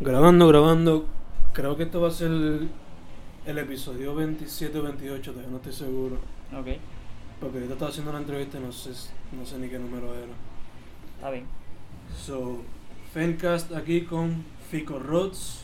Grabando, 0.00 0.48
grabando. 0.48 1.06
Creo 1.52 1.76
que 1.76 1.84
esto 1.84 2.00
va 2.00 2.08
a 2.08 2.10
ser 2.10 2.28
el, 2.30 2.68
el 3.46 3.58
episodio 3.58 4.14
27 4.14 4.78
o 4.78 4.82
28, 4.82 5.30
todavía 5.30 5.50
no 5.50 5.56
estoy 5.56 5.72
seguro. 5.72 6.16
Ok, 6.52 6.66
Porque 7.40 7.56
ahorita 7.58 7.72
estaba 7.74 7.90
haciendo 7.90 8.10
una 8.10 8.20
entrevista 8.20 8.58
y 8.58 8.60
no 8.62 8.72
sé, 8.72 8.90
no 9.32 9.44
sé 9.46 9.58
ni 9.58 9.68
qué 9.68 9.78
número 9.78 10.14
era. 10.14 10.32
está 11.16 11.30
bien. 11.30 11.46
So, 12.16 12.62
Fencast 13.12 13.72
aquí 13.74 14.02
con 14.02 14.44
Fico 14.70 14.98
Rods, 14.98 15.62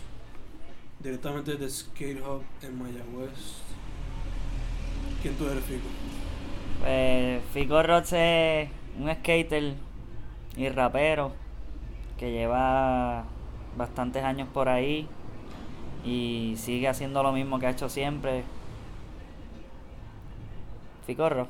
directamente 1.00 1.56
de 1.56 1.68
Skate 1.68 2.20
Hub 2.22 2.42
en 2.62 2.78
Mayagüez. 2.78 3.60
¿Quién 5.20 5.34
tú 5.34 5.46
eres, 5.48 5.62
Fico? 5.64 5.88
Pues 6.80 7.42
Fico 7.52 7.82
Rods 7.82 8.12
es 8.14 8.70
un 8.98 9.12
skater 9.14 9.74
y 10.56 10.68
rapero 10.68 11.32
que 12.18 12.30
lleva 12.32 13.24
bastantes 13.76 14.24
años 14.24 14.48
por 14.52 14.68
ahí 14.68 15.08
y 16.04 16.54
sigue 16.56 16.88
haciendo 16.88 17.22
lo 17.22 17.32
mismo 17.32 17.58
que 17.58 17.66
ha 17.66 17.70
hecho 17.70 17.88
siempre. 17.88 18.44
Ficorro. 21.06 21.48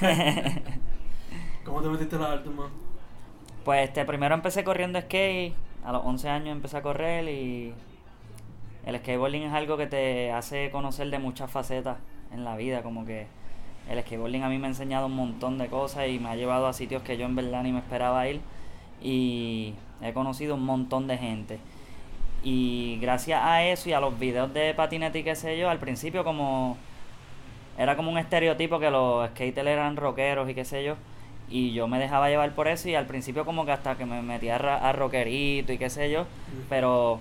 ¿Cómo 1.64 1.82
te 1.82 1.88
metiste 1.88 2.18
la 2.18 2.32
arte, 2.32 2.50
man? 2.50 2.68
Pues 3.64 3.88
este, 3.88 4.04
primero 4.04 4.34
empecé 4.34 4.64
corriendo 4.64 5.00
skate, 5.00 5.54
a 5.84 5.92
los 5.92 6.04
11 6.04 6.28
años 6.28 6.52
empecé 6.52 6.78
a 6.78 6.82
correr 6.82 7.28
y 7.28 7.74
el 8.86 8.98
skateboarding 8.98 9.42
es 9.42 9.52
algo 9.52 9.76
que 9.76 9.86
te 9.86 10.32
hace 10.32 10.70
conocer 10.70 11.10
de 11.10 11.18
muchas 11.18 11.50
facetas 11.50 11.98
en 12.32 12.44
la 12.44 12.56
vida, 12.56 12.82
como 12.82 13.04
que 13.04 13.26
el 13.90 14.00
skateboarding 14.00 14.42
a 14.42 14.48
mí 14.48 14.58
me 14.58 14.66
ha 14.66 14.70
enseñado 14.70 15.06
un 15.06 15.16
montón 15.16 15.58
de 15.58 15.68
cosas 15.68 16.08
y 16.08 16.18
me 16.18 16.30
ha 16.30 16.36
llevado 16.36 16.66
a 16.66 16.72
sitios 16.72 17.02
que 17.02 17.16
yo 17.16 17.26
en 17.26 17.36
verdad 17.36 17.62
ni 17.62 17.72
me 17.72 17.78
esperaba 17.78 18.26
ir 18.28 18.40
y 19.02 19.74
he 20.02 20.12
conocido 20.12 20.54
un 20.54 20.64
montón 20.64 21.06
de 21.06 21.18
gente. 21.18 21.58
Y 22.42 22.98
gracias 23.00 23.42
a 23.42 23.64
eso 23.64 23.88
y 23.88 23.92
a 23.92 24.00
los 24.00 24.18
videos 24.18 24.52
de 24.54 24.72
patinete 24.74 25.20
y 25.20 25.24
qué 25.24 25.34
sé 25.34 25.58
yo, 25.58 25.70
al 25.70 25.78
principio 25.78 26.24
como 26.24 26.76
era 27.78 27.96
como 27.96 28.10
un 28.10 28.18
estereotipo 28.18 28.80
que 28.80 28.90
los 28.90 29.28
skaters 29.30 29.68
eran 29.68 29.96
rockeros 29.96 30.50
y 30.50 30.54
qué 30.54 30.64
sé 30.64 30.84
yo. 30.84 30.96
Y 31.48 31.72
yo 31.72 31.88
me 31.88 31.98
dejaba 31.98 32.28
llevar 32.28 32.52
por 32.54 32.68
eso 32.68 32.88
y 32.88 32.94
al 32.94 33.06
principio 33.06 33.44
como 33.44 33.64
que 33.64 33.72
hasta 33.72 33.96
que 33.96 34.04
me 34.04 34.20
metía 34.20 34.56
a, 34.56 34.92
rockerito 34.92 35.72
y 35.72 35.78
qué 35.78 35.88
sé 35.88 36.10
yo. 36.10 36.26
Pero 36.68 37.20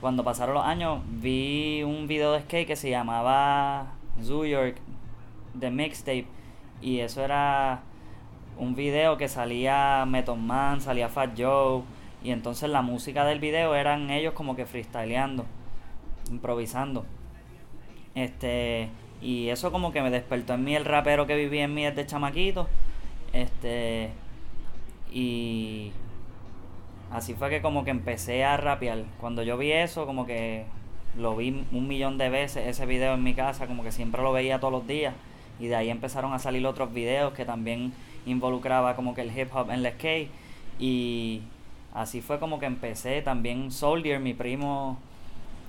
cuando 0.00 0.22
pasaron 0.24 0.54
los 0.54 0.64
años 0.64 1.00
vi 1.08 1.82
un 1.82 2.06
video 2.06 2.32
de 2.32 2.42
skate 2.42 2.66
que 2.66 2.76
se 2.76 2.90
llamaba 2.90 3.86
Zoo 4.22 4.44
York 4.44 4.76
The 5.58 5.70
Mixtape. 5.70 6.26
Y 6.82 7.00
eso 7.00 7.24
era 7.24 7.80
un 8.58 8.74
video 8.74 9.16
que 9.16 9.26
salía 9.28 10.04
Method 10.06 10.36
Man, 10.36 10.80
salía 10.82 11.08
Fat 11.08 11.30
Joe. 11.36 11.82
Y 12.22 12.30
entonces 12.30 12.68
la 12.68 12.82
música 12.82 13.24
del 13.24 13.38
video 13.38 13.74
eran 13.74 14.10
ellos 14.10 14.34
como 14.34 14.56
que 14.56 14.66
freestyleando, 14.66 15.46
improvisando. 16.30 17.06
Este, 18.14 18.88
y 19.22 19.48
eso 19.48 19.70
como 19.70 19.92
que 19.92 20.02
me 20.02 20.10
despertó 20.10 20.54
en 20.54 20.64
mí 20.64 20.74
el 20.74 20.84
rapero 20.84 21.26
que 21.26 21.36
vivía 21.36 21.64
en 21.64 21.74
mí 21.74 21.84
desde 21.84 22.06
chamaquito. 22.06 22.68
Este, 23.32 24.10
y 25.12 25.92
así 27.12 27.34
fue 27.34 27.50
que 27.50 27.62
como 27.62 27.84
que 27.84 27.90
empecé 27.90 28.44
a 28.44 28.56
rapear. 28.56 29.04
Cuando 29.20 29.42
yo 29.42 29.56
vi 29.56 29.72
eso, 29.72 30.06
como 30.06 30.26
que 30.26 30.64
lo 31.16 31.36
vi 31.36 31.64
un 31.72 31.88
millón 31.88 32.18
de 32.18 32.28
veces 32.28 32.66
ese 32.66 32.86
video 32.86 33.14
en 33.14 33.22
mi 33.22 33.34
casa, 33.34 33.66
como 33.66 33.82
que 33.82 33.92
siempre 33.92 34.22
lo 34.22 34.32
veía 34.32 34.58
todos 34.58 34.72
los 34.72 34.86
días. 34.86 35.14
Y 35.60 35.66
de 35.66 35.76
ahí 35.76 35.90
empezaron 35.90 36.32
a 36.32 36.38
salir 36.38 36.66
otros 36.66 36.92
videos 36.92 37.32
que 37.32 37.44
también 37.44 37.92
involucraba 38.26 38.94
como 38.94 39.14
que 39.14 39.22
el 39.22 39.36
hip 39.36 39.54
hop 39.54 39.70
en 39.70 39.84
el 39.84 39.92
skate. 39.92 40.30
Y 40.78 41.42
así 41.94 42.20
fue 42.20 42.38
como 42.38 42.58
que 42.58 42.66
empecé. 42.66 43.22
También 43.22 43.70
Soldier, 43.70 44.20
mi 44.20 44.34
primo, 44.34 44.98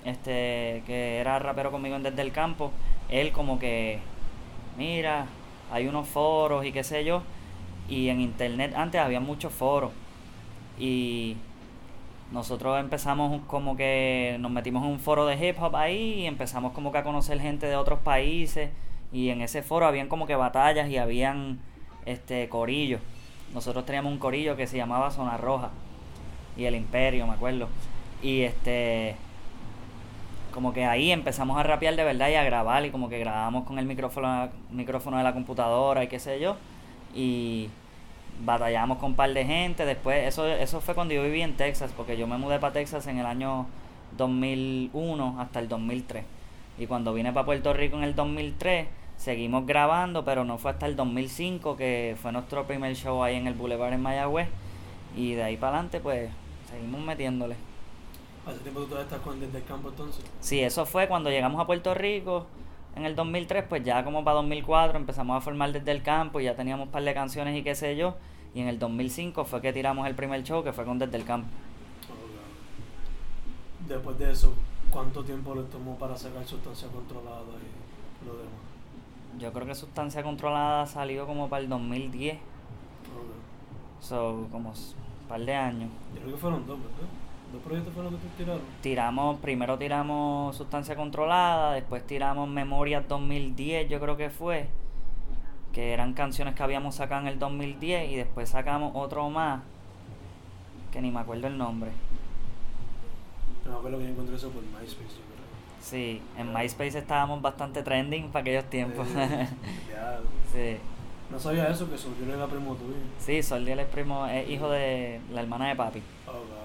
este, 0.05 0.83
que 0.85 1.17
era 1.17 1.39
rapero 1.39 1.71
conmigo 1.71 1.97
desde 1.99 2.21
el 2.21 2.31
campo, 2.31 2.71
él 3.09 3.31
como 3.31 3.59
que, 3.59 3.99
mira, 4.77 5.25
hay 5.71 5.87
unos 5.87 6.07
foros 6.07 6.65
y 6.65 6.71
qué 6.71 6.83
sé 6.83 7.03
yo. 7.03 7.23
Y 7.87 8.09
en 8.09 8.21
internet 8.21 8.73
antes 8.75 9.01
había 9.01 9.19
muchos 9.19 9.53
foros. 9.53 9.91
Y 10.77 11.37
nosotros 12.31 12.79
empezamos 12.79 13.41
como 13.47 13.75
que 13.75 14.37
nos 14.39 14.51
metimos 14.51 14.83
en 14.85 14.91
un 14.91 14.99
foro 14.99 15.25
de 15.25 15.35
hip 15.35 15.57
hop 15.61 15.75
ahí 15.75 16.21
y 16.21 16.25
empezamos 16.25 16.73
como 16.73 16.91
que 16.91 16.99
a 16.99 17.03
conocer 17.03 17.39
gente 17.41 17.67
de 17.67 17.75
otros 17.75 17.99
países. 17.99 18.69
Y 19.11 19.29
en 19.29 19.41
ese 19.41 19.63
foro 19.63 19.87
habían 19.87 20.07
como 20.07 20.27
que 20.27 20.35
batallas 20.35 20.89
y 20.89 20.97
habían 20.97 21.59
este 22.05 22.47
corillos. 22.49 23.01
Nosotros 23.53 23.85
teníamos 23.85 24.13
un 24.13 24.19
corillo 24.19 24.55
que 24.55 24.67
se 24.67 24.77
llamaba 24.77 25.09
Zona 25.09 25.37
Roja 25.37 25.71
y 26.57 26.65
el 26.65 26.75
Imperio, 26.75 27.27
me 27.27 27.33
acuerdo. 27.33 27.67
Y 28.21 28.41
este 28.41 29.15
como 30.53 30.73
que 30.73 30.83
ahí 30.83 31.11
empezamos 31.11 31.57
a 31.57 31.63
rapear 31.63 31.95
de 31.95 32.03
verdad 32.03 32.29
y 32.29 32.35
a 32.35 32.43
grabar 32.43 32.83
y 32.85 32.89
como 32.89 33.07
que 33.07 33.19
grabamos 33.19 33.65
con 33.65 33.77
el 33.77 33.85
micrófono 33.85 34.49
micrófono 34.71 35.17
de 35.17 35.23
la 35.23 35.33
computadora 35.33 36.03
y 36.03 36.07
qué 36.07 36.19
sé 36.19 36.39
yo 36.39 36.57
y 37.13 37.69
batallamos 38.43 38.97
con 38.97 39.11
un 39.11 39.15
par 39.15 39.33
de 39.33 39.45
gente. 39.45 39.85
Después 39.85 40.27
eso 40.27 40.47
eso 40.47 40.81
fue 40.81 40.95
cuando 40.95 41.13
yo 41.13 41.23
viví 41.23 41.41
en 41.41 41.55
Texas 41.55 41.91
porque 41.95 42.17
yo 42.17 42.27
me 42.27 42.37
mudé 42.37 42.59
para 42.59 42.73
Texas 42.73 43.07
en 43.07 43.19
el 43.19 43.25
año 43.25 43.67
2001 44.17 45.37
hasta 45.39 45.59
el 45.59 45.69
2003 45.69 46.23
y 46.79 46.87
cuando 46.87 47.13
vine 47.13 47.31
para 47.31 47.45
Puerto 47.45 47.73
Rico 47.73 47.97
en 47.97 48.03
el 48.03 48.15
2003 48.15 48.87
seguimos 49.17 49.65
grabando 49.65 50.25
pero 50.25 50.45
no 50.45 50.57
fue 50.57 50.71
hasta 50.71 50.85
el 50.87 50.95
2005 50.95 51.75
que 51.75 52.15
fue 52.19 52.31
nuestro 52.31 52.65
primer 52.65 52.95
show 52.95 53.23
ahí 53.23 53.35
en 53.35 53.47
el 53.47 53.53
Boulevard 53.53 53.93
en 53.93 54.01
Mayagüez 54.01 54.47
y 55.19 55.33
de 55.35 55.43
ahí 55.43 55.57
para 55.57 55.73
adelante 55.73 55.99
pues 55.99 56.29
seguimos 56.69 57.01
metiéndole 57.01 57.55
¿Hace 58.47 58.59
tiempo 58.59 58.79
tú 58.81 58.87
todavía 58.87 59.03
estás 59.05 59.19
con 59.21 59.39
desde 59.39 59.57
el 59.57 59.63
campo 59.65 59.89
entonces? 59.89 60.23
Sí, 60.39 60.61
eso 60.61 60.85
fue 60.85 61.07
cuando 61.07 61.29
llegamos 61.29 61.59
a 61.61 61.67
Puerto 61.67 61.93
Rico 61.93 62.47
en 62.95 63.05
el 63.05 63.15
2003, 63.15 63.65
pues 63.69 63.83
ya 63.83 64.03
como 64.03 64.23
para 64.23 64.35
2004 64.37 64.97
empezamos 64.97 65.37
a 65.37 65.41
formar 65.41 65.71
desde 65.71 65.91
el 65.91 66.01
campo 66.01 66.39
y 66.39 66.45
ya 66.45 66.55
teníamos 66.55 66.87
un 66.87 66.91
par 66.91 67.03
de 67.03 67.13
canciones 67.13 67.55
y 67.57 67.63
qué 67.63 67.75
sé 67.75 67.95
yo. 67.95 68.15
Y 68.55 68.61
en 68.61 68.67
el 68.67 68.79
2005 68.79 69.45
fue 69.45 69.61
que 69.61 69.71
tiramos 69.71 70.07
el 70.07 70.15
primer 70.15 70.41
show 70.43 70.63
que 70.63 70.73
fue 70.73 70.83
con 70.85 70.97
Desde 70.97 71.15
el 71.17 71.23
Campo. 71.25 71.47
Después 73.87 74.17
de 74.17 74.31
eso, 74.31 74.53
¿cuánto 74.89 75.23
tiempo 75.23 75.53
le 75.53 75.63
tomó 75.63 75.95
para 75.97 76.17
sacar 76.17 76.45
sustancia 76.45 76.87
controlada 76.87 77.41
y 77.41 78.25
lo 78.25 78.33
demás? 78.33 78.53
Yo 79.37 79.53
creo 79.53 79.67
que 79.67 79.75
Sustancia 79.75 80.23
Controlada 80.23 80.85
salió 80.87 81.25
como 81.27 81.47
para 81.47 81.61
el 81.61 81.69
2010, 81.69 82.35
Ok. 82.35 82.41
so 84.01 84.47
como 84.51 84.73
par 85.29 85.39
de 85.41 85.55
años. 85.55 85.89
Yo 86.15 86.21
creo 86.21 86.33
que 86.33 86.41
fueron 86.41 86.67
dos, 86.67 86.79
¿verdad? 86.79 87.07
¿Dos 87.53 87.61
proyectos 87.61 87.93
fueron 87.93 88.13
los 88.13 88.21
que 88.21 88.27
tiraron? 88.29 88.61
Tiramos, 88.81 89.39
primero 89.39 89.77
tiramos 89.77 90.55
Sustancia 90.55 90.95
Controlada, 90.95 91.73
después 91.73 92.05
tiramos 92.05 92.49
Memorias 92.49 93.07
2010, 93.07 93.89
yo 93.89 93.99
creo 93.99 94.17
que 94.17 94.29
fue, 94.29 94.67
que 95.71 95.93
eran 95.93 96.13
canciones 96.13 96.55
que 96.55 96.63
habíamos 96.63 96.95
sacado 96.95 97.21
en 97.21 97.27
el 97.27 97.39
2010 97.39 98.11
y 98.11 98.15
después 98.15 98.49
sacamos 98.49 98.91
otro 98.95 99.29
más, 99.29 99.61
que 100.91 101.01
ni 101.01 101.11
me 101.11 101.19
acuerdo 101.19 101.47
el 101.47 101.57
nombre. 101.57 101.91
No 103.65 103.71
me 103.71 103.77
acuerdo 103.77 103.97
que 103.99 104.03
yo 104.05 104.09
encontré 104.09 104.35
eso 104.35 104.49
por 104.49 104.63
MySpace, 104.63 105.15
yo 105.15 105.23
creo. 105.25 105.39
Sí, 105.79 106.21
en 106.37 106.53
MySpace 106.53 106.97
estábamos 106.97 107.41
bastante 107.41 107.83
trending 107.83 108.29
para 108.29 108.41
aquellos 108.41 108.65
tiempos. 108.65 109.07
Sí, 110.51 110.77
no 111.31 111.39
sabía 111.39 111.67
eso, 111.69 111.89
que 111.89 111.97
Soldier 111.97 112.29
era 112.29 112.47
primo 112.47 112.75
tuyo. 112.75 112.93
sí, 113.19 113.41
Soldier 113.43 113.79
es 113.79 113.87
primo, 113.87 114.25
es 114.27 114.49
hijo 114.49 114.69
de 114.69 115.19
la 115.31 115.41
hermana 115.41 115.69
de 115.69 115.75
papi. 115.75 116.01
Oh. 116.27 116.59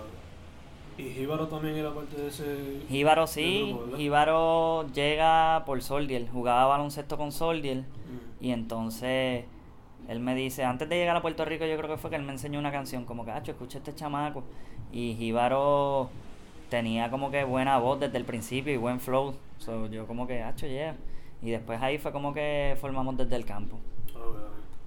Y 0.96 1.10
Jíbaro 1.10 1.48
también 1.48 1.74
era 1.74 1.92
parte 1.92 2.16
de 2.16 2.28
ese... 2.28 2.82
Jíbaro 2.88 3.26
sí, 3.26 3.74
grupo. 3.76 3.96
Jíbaro 3.96 4.86
llega 4.92 5.64
por 5.66 5.82
Soldier, 5.82 6.28
jugaba 6.32 6.66
baloncesto 6.66 7.16
con 7.16 7.32
Soldier 7.32 7.78
Mm. 7.78 8.44
y 8.44 8.50
entonces 8.52 9.44
él 10.06 10.20
me 10.20 10.34
dice, 10.36 10.62
antes 10.64 10.88
de 10.88 10.96
llegar 10.96 11.16
a 11.16 11.22
Puerto 11.22 11.44
Rico 11.44 11.64
yo 11.66 11.76
creo 11.78 11.88
que 11.90 11.96
fue 11.96 12.10
que 12.10 12.16
él 12.16 12.22
me 12.22 12.30
enseñó 12.32 12.58
una 12.60 12.70
canción 12.70 13.04
como 13.06 13.24
que, 13.24 13.32
acho, 13.32 13.50
escucha 13.52 13.78
este 13.78 13.92
chamaco 13.94 14.44
y 14.92 15.14
Jíbaro 15.18 16.10
tenía 16.68 17.10
como 17.10 17.30
que 17.32 17.42
buena 17.42 17.78
voz 17.78 17.98
desde 17.98 18.18
el 18.18 18.24
principio 18.24 18.72
y 18.72 18.76
buen 18.76 19.00
flow, 19.00 19.34
so, 19.58 19.86
yo 19.88 20.06
como 20.06 20.26
que, 20.28 20.42
acho, 20.42 20.66
yeah. 20.68 20.94
Y 21.42 21.50
después 21.50 21.82
ahí 21.82 21.98
fue 21.98 22.12
como 22.12 22.32
que 22.32 22.76
formamos 22.80 23.16
desde 23.16 23.34
el 23.34 23.44
campo. 23.44 23.78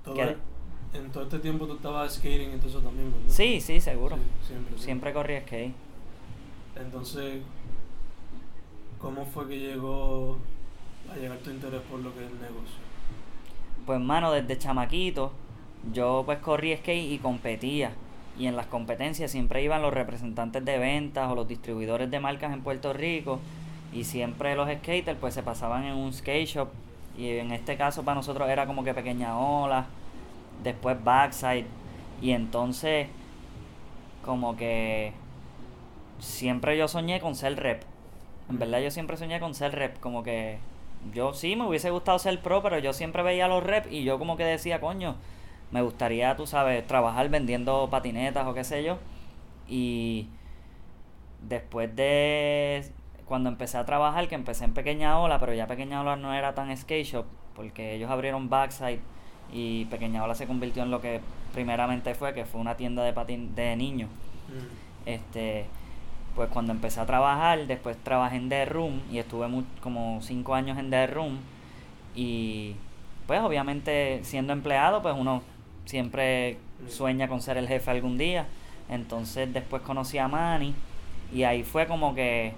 Todo 0.08 0.48
en 0.94 1.12
todo 1.12 1.24
este 1.24 1.40
tiempo 1.40 1.68
tú 1.68 1.74
estabas 1.74 2.16
skating 2.16 2.56
y 2.56 2.58
todo 2.58 2.70
eso 2.70 2.80
también, 2.80 3.12
¿verdad? 3.12 3.28
Sí, 3.30 3.62
sí, 3.62 3.80
seguro. 3.82 4.16
Sí, 4.16 4.48
siempre. 4.48 4.78
Siempre 4.78 5.14
corrí 5.14 5.40
skate. 5.42 5.74
Entonces, 6.76 7.42
¿cómo 9.00 9.26
fue 9.26 9.48
que 9.48 9.60
llegó 9.60 10.38
a 11.12 11.18
llegar 11.18 11.38
tu 11.40 11.50
interés 11.50 11.82
por 11.82 12.00
lo 12.00 12.14
que 12.14 12.26
es 12.26 12.32
el 12.32 12.40
negocio? 12.40 12.78
Pues 13.86 14.00
mano, 14.00 14.32
desde 14.32 14.58
chamaquito, 14.58 15.32
yo 15.94 16.24
pues 16.26 16.40
corrí 16.40 16.76
skate 16.76 17.12
y 17.12 17.18
competía. 17.20 17.92
Y 18.38 18.46
en 18.46 18.56
las 18.56 18.68
competencias 18.68 19.32
siempre 19.32 19.64
iban 19.64 19.82
los 19.82 19.94
representantes 19.94 20.64
de 20.64 20.78
ventas 20.78 21.30
o 21.32 21.36
los 21.36 21.48
distribuidores 21.48 22.12
de 22.12 22.20
marcas 22.20 22.54
en 22.54 22.62
Puerto 22.62 22.94
Rico. 22.94 23.40
Y 23.94 24.04
siempre 24.04 24.56
los 24.56 24.70
skaters 24.70 25.18
pues 25.20 25.34
se 25.34 25.44
pasaban 25.44 25.86
en 25.86 25.96
un 25.96 26.14
skate 26.14 26.48
shop. 26.48 26.70
Y 27.18 27.38
en 27.38 27.52
este 27.52 27.78
caso 27.78 28.04
para 28.04 28.16
nosotros 28.16 28.48
era 28.50 28.68
como 28.68 28.84
que 28.84 28.94
pequeña 28.94 29.38
ola. 29.38 29.86
Después 30.64 31.04
backside. 31.04 31.66
Y 32.22 32.32
entonces 32.32 33.08
como 34.24 34.58
que 34.58 35.14
siempre 36.20 36.78
yo 36.78 36.88
soñé 36.88 37.20
con 37.20 37.36
ser 37.36 37.58
rep. 37.58 37.84
En 38.50 38.60
verdad 38.60 38.80
yo 38.80 38.92
siempre 38.92 39.18
soñé 39.18 39.40
con 39.40 39.56
ser 39.56 39.74
rep, 39.74 40.00
como 40.00 40.24
que 40.24 40.60
yo 41.14 41.34
sí 41.34 41.56
me 41.56 41.66
hubiese 41.68 41.90
gustado 41.90 42.20
ser 42.20 42.42
pro, 42.42 42.62
pero 42.62 42.80
yo 42.80 42.94
siempre 42.94 43.24
veía 43.24 43.48
los 43.48 43.64
reps 43.64 43.92
y 43.92 44.04
yo 44.04 44.20
como 44.20 44.38
que 44.38 44.44
decía, 44.44 44.80
coño, 44.80 45.16
me 45.72 45.82
gustaría, 45.82 46.36
tú 46.36 46.48
sabes, 46.48 46.86
trabajar 46.88 47.30
vendiendo 47.30 47.90
patinetas 47.90 48.48
o 48.48 48.54
qué 48.54 48.64
sé 48.64 48.84
yo. 48.84 48.98
Y 49.68 50.28
después 51.42 51.96
de 51.96 52.90
cuando 53.28 53.50
empecé 53.50 53.78
a 53.78 53.86
trabajar, 53.86 54.28
que 54.28 54.36
empecé 54.36 54.66
en 54.66 54.74
Pequeña 54.74 55.20
Ola, 55.20 55.40
pero 55.40 55.54
ya 55.54 55.68
Pequeña 55.68 56.02
Ola 56.02 56.16
no 56.16 56.34
era 56.34 56.56
tan 56.56 56.76
skate 56.76 57.06
shop, 57.06 57.26
porque 57.56 57.96
ellos 57.96 58.10
abrieron 58.10 58.50
Backside 58.50 59.00
y 59.52 59.86
Pequeña 59.86 60.24
Ola 60.24 60.36
se 60.36 60.48
convirtió 60.48 60.84
en 60.84 60.92
lo 60.92 61.02
que 61.02 61.22
primeramente 61.54 62.16
fue, 62.16 62.34
que 62.34 62.46
fue 62.46 62.62
una 62.62 62.78
tienda 62.78 63.04
de 63.04 63.14
patin 63.14 63.54
de 63.56 63.76
niños. 63.76 64.10
Mm. 64.48 65.08
Este, 65.10 65.66
pues 66.36 66.50
cuando 66.50 66.72
empecé 66.72 67.00
a 67.00 67.06
trabajar, 67.06 67.68
después 67.68 67.98
trabajé 67.98 68.38
en 68.38 68.50
The 68.50 68.66
Room 68.66 69.02
y 69.12 69.18
estuve 69.18 69.48
como 69.82 70.20
cinco 70.22 70.56
años 70.56 70.78
en 70.78 70.90
The 70.90 71.08
Room 71.08 71.40
y 72.16 72.76
pues 73.26 73.42
obviamente 73.42 74.22
siendo 74.24 74.54
empleado, 74.54 75.02
pues 75.02 75.16
uno 75.18 75.42
siempre 75.86 76.58
mm. 76.86 76.90
sueña 76.90 77.28
con 77.28 77.42
ser 77.42 77.58
el 77.58 77.68
jefe 77.68 77.92
algún 77.92 78.18
día. 78.18 78.46
Entonces 78.90 79.52
después 79.52 79.82
conocí 79.82 80.18
a 80.18 80.30
Manny 80.30 80.74
y 81.34 81.44
ahí 81.44 81.64
fue 81.64 81.88
como 81.88 82.16
que 82.16 82.54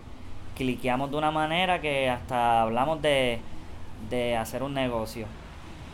cliqueamos 0.59 1.09
de 1.09 1.15
una 1.15 1.31
manera 1.31 1.79
que 1.79 2.09
hasta 2.09 2.61
hablamos 2.61 3.01
de, 3.01 3.39
de 4.09 4.35
hacer 4.35 4.61
un 4.61 4.73
negocio. 4.73 5.25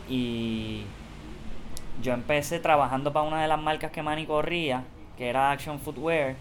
Y 0.08 0.82
yo 2.02 2.12
empecé 2.12 2.58
trabajando 2.58 3.12
para 3.12 3.26
una 3.26 3.40
de 3.40 3.46
las 3.46 3.60
marcas 3.60 3.92
que 3.92 4.02
Manny 4.02 4.26
corría, 4.26 4.82
que 5.16 5.28
era 5.28 5.52
Action 5.52 5.78
Footwear, 5.78 6.34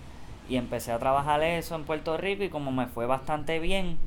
y 0.50 0.58
empecé 0.58 0.92
a 0.92 0.98
trabajar 0.98 1.44
eso 1.44 1.76
en 1.76 1.84
Puerto 1.84 2.18
Rico 2.18 2.44
y 2.44 2.50
como 2.50 2.72
me 2.72 2.88
fue 2.88 3.06
bastante 3.06 3.60
bien, 3.60 3.98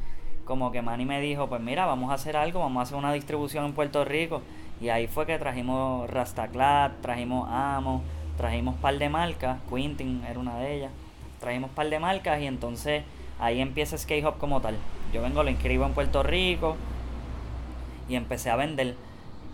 como 0.45 0.73
que 0.73 0.83
Manny 0.83 1.05
me 1.05 1.21
dijo, 1.21 1.47
pues 1.47 1.61
mira, 1.61 1.87
vamos 1.87 2.11
a 2.11 2.15
hacer 2.15 2.37
algo, 2.37 2.59
vamos 2.59 2.81
a 2.81 2.83
hacer 2.83 2.97
una 2.97 3.13
distribución 3.13 3.67
en 3.67 3.73
Puerto 3.73 4.05
Rico. 4.05 4.43
Y 4.81 4.89
ahí 4.89 5.07
fue 5.07 5.27
que 5.27 5.39
trajimos 5.39 6.11
Rastaclat, 6.11 7.01
trajimos 7.03 7.49
Amo, 7.53 8.03
trajimos 8.37 8.75
par 8.77 8.99
de 8.99 9.09
marcas, 9.09 9.59
Quintin 9.73 10.25
era 10.29 10.41
una 10.41 10.59
de 10.59 10.77
ellas, 10.77 10.93
trajimos 11.41 11.71
par 11.71 11.89
de 11.89 12.01
marcas 12.01 12.41
y 12.41 12.47
entonces 12.47 13.05
ahí 13.39 13.61
empieza 13.61 13.97
Skate 13.97 14.25
Hop 14.25 14.39
como 14.39 14.61
tal. 14.61 14.77
Yo 15.13 15.23
vengo, 15.23 15.43
lo 15.43 15.51
inscribo 15.51 15.87
en 15.87 15.93
Puerto 15.93 16.23
Rico 16.23 16.77
y 18.09 18.15
empecé 18.17 18.51
a 18.51 18.57
vender. 18.57 18.97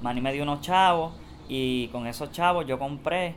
Manny 0.02 0.20
me 0.20 0.32
dio 0.32 0.42
unos 0.42 0.60
chavos 0.60 1.14
y 1.48 1.88
con 1.88 2.06
esos 2.06 2.32
chavos 2.32 2.66
yo 2.66 2.78
compré 2.78 3.36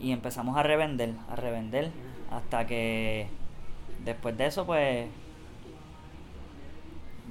y 0.00 0.12
empezamos 0.12 0.56
a 0.56 0.62
revender, 0.62 1.14
a 1.30 1.36
revender 1.36 1.90
hasta 2.30 2.66
que 2.66 3.28
después 4.04 4.36
de 4.36 4.46
eso 4.46 4.66
pues 4.66 5.08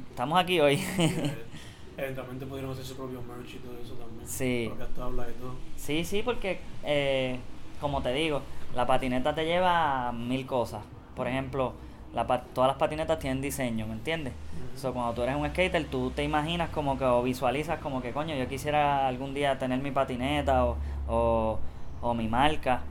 estamos 0.10 0.40
aquí 0.40 0.60
hoy. 0.60 0.82
Eventualmente 1.98 2.46
pudieron 2.46 2.72
hacer 2.72 2.84
su 2.84 2.96
propio 2.98 3.22
merch 3.22 3.56
y 3.56 3.58
todo 3.60 3.78
eso 3.82 3.94
también. 3.94 4.28
Sí. 4.28 4.66
Porque 4.68 4.84
hasta 4.84 5.06
habla 5.06 5.26
de 5.26 5.34
todo. 5.34 5.56
Sí, 5.78 6.04
sí, 6.04 6.22
porque 6.24 6.60
eh, 6.84 7.40
como 7.80 8.02
te 8.02 8.12
digo, 8.12 8.42
la 8.74 8.86
patineta 8.86 9.34
te 9.34 9.46
lleva 9.46 10.12
mil 10.12 10.46
cosas. 10.46 10.84
Por 11.16 11.28
ejemplo, 11.28 11.74
la, 12.16 12.26
todas 12.54 12.70
las 12.70 12.78
patinetas 12.78 13.20
tienen 13.20 13.42
diseño, 13.42 13.86
¿me 13.86 13.94
entiendes? 13.94 14.34
Uh 14.34 14.92
cuando 14.92 15.14
tú 15.14 15.22
eres 15.22 15.36
un 15.38 15.48
skater, 15.48 15.86
tú 15.86 16.12
te 16.12 16.24
imaginas 16.24 16.70
como 16.70 16.98
que, 16.98 17.06
o 17.06 17.24
visualizas 17.24 17.80
como 17.80 18.02
que, 18.02 18.12
coño, 18.12 18.36
yo 18.36 18.48
quisiera 18.48 19.08
algún 19.08 19.34
día 19.34 19.58
tener 19.58 19.80
mi 19.82 19.92
patineta 19.92 20.66
o, 20.66 20.76
o, 21.08 21.60
o 22.02 22.14
mi 22.14 22.28
marca. 22.28 22.82